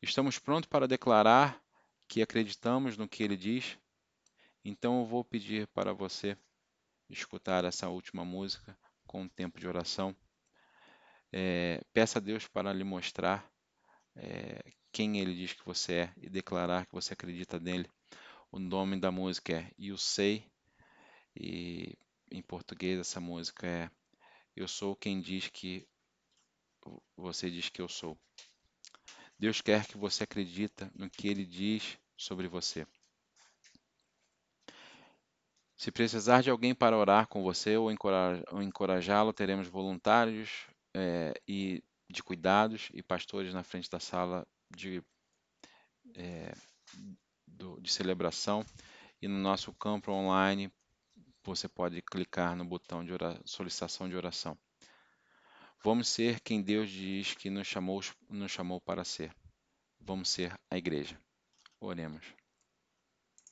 Estamos 0.06 0.38
prontos 0.38 0.70
para 0.70 0.88
declarar 0.88 1.60
que 2.08 2.22
acreditamos 2.22 2.96
no 2.96 3.10
que 3.10 3.24
ele 3.24 3.36
diz? 3.36 3.76
Então 4.64 5.00
eu 5.00 5.06
vou 5.06 5.26
pedir 5.26 5.66
para 5.70 5.94
você 5.94 6.38
escutar 7.10 7.66
essa 7.66 7.90
última 7.90 8.24
música 8.24 8.78
com 9.08 9.24
um 9.24 9.28
tempo 9.28 9.60
de 9.60 9.68
oração. 9.68 10.16
É, 11.32 11.84
peça 11.92 12.20
a 12.20 12.22
Deus 12.22 12.48
para 12.48 12.72
lhe 12.72 12.84
mostrar 12.84 13.52
é, 14.16 14.62
quem 14.92 15.18
ele 15.18 15.36
diz 15.36 15.54
que 15.54 15.66
você 15.66 15.94
é 15.94 16.14
e 16.18 16.30
declarar 16.30 16.86
que 16.86 16.94
você 16.94 17.14
acredita 17.14 17.60
nele. 17.60 17.90
O 18.52 18.60
nome 18.60 19.00
da 19.00 19.12
música 19.12 19.54
é 19.54 19.72
You 19.76 19.98
Say 19.98 20.48
e 21.36 21.98
em 22.30 22.44
português 22.44 23.00
essa 23.00 23.20
música 23.20 23.66
é 23.66 23.90
Eu 24.56 24.68
sou 24.68 24.96
quem 24.96 25.20
diz 25.20 25.48
que 25.48 25.88
você 27.18 27.50
diz 27.50 27.70
que 27.70 27.82
eu 27.82 27.90
sou. 27.90 28.16
Deus 29.46 29.62
quer 29.62 29.86
que 29.86 29.96
você 29.96 30.24
acredita 30.24 30.92
no 30.96 31.08
que 31.08 31.28
Ele 31.28 31.46
diz 31.46 32.00
sobre 32.18 32.48
você. 32.48 32.88
Se 35.78 35.92
precisar 35.92 36.42
de 36.42 36.50
alguém 36.50 36.74
para 36.74 36.98
orar 36.98 37.28
com 37.28 37.44
você 37.44 37.78
ou 37.78 37.92
encorajá-lo, 37.92 39.32
teremos 39.32 39.68
voluntários 39.68 40.66
é, 40.96 41.40
e 41.48 41.84
de 42.10 42.24
cuidados 42.24 42.90
e 42.92 43.04
pastores 43.04 43.54
na 43.54 43.64
frente 43.64 43.88
da 43.88 44.00
sala 44.00 44.48
de, 44.76 45.04
é, 46.16 46.52
do, 47.46 47.80
de 47.80 47.92
celebração. 47.92 48.66
E 49.22 49.28
no 49.28 49.38
nosso 49.38 49.72
campo 49.76 50.12
online, 50.12 50.74
você 51.44 51.70
pode 51.70 52.02
clicar 52.02 52.56
no 52.56 52.66
botão 52.66 53.06
de 53.06 53.12
solicitação 53.46 54.10
de 54.10 54.16
oração. 54.16 54.58
Vamos 55.84 56.08
ser 56.08 56.40
quem 56.40 56.62
Deus 56.62 56.90
diz 56.90 57.34
que 57.36 57.50
nos 57.50 57.68
chamou, 57.68 58.02
nos 58.30 58.52
chamou 58.52 58.82
para 58.82 59.04
ser. 59.04 59.36
Vamos 60.00 60.30
ser 60.30 60.54
a 60.70 60.78
igreja. 60.78 61.20
Oremos. 61.80 62.26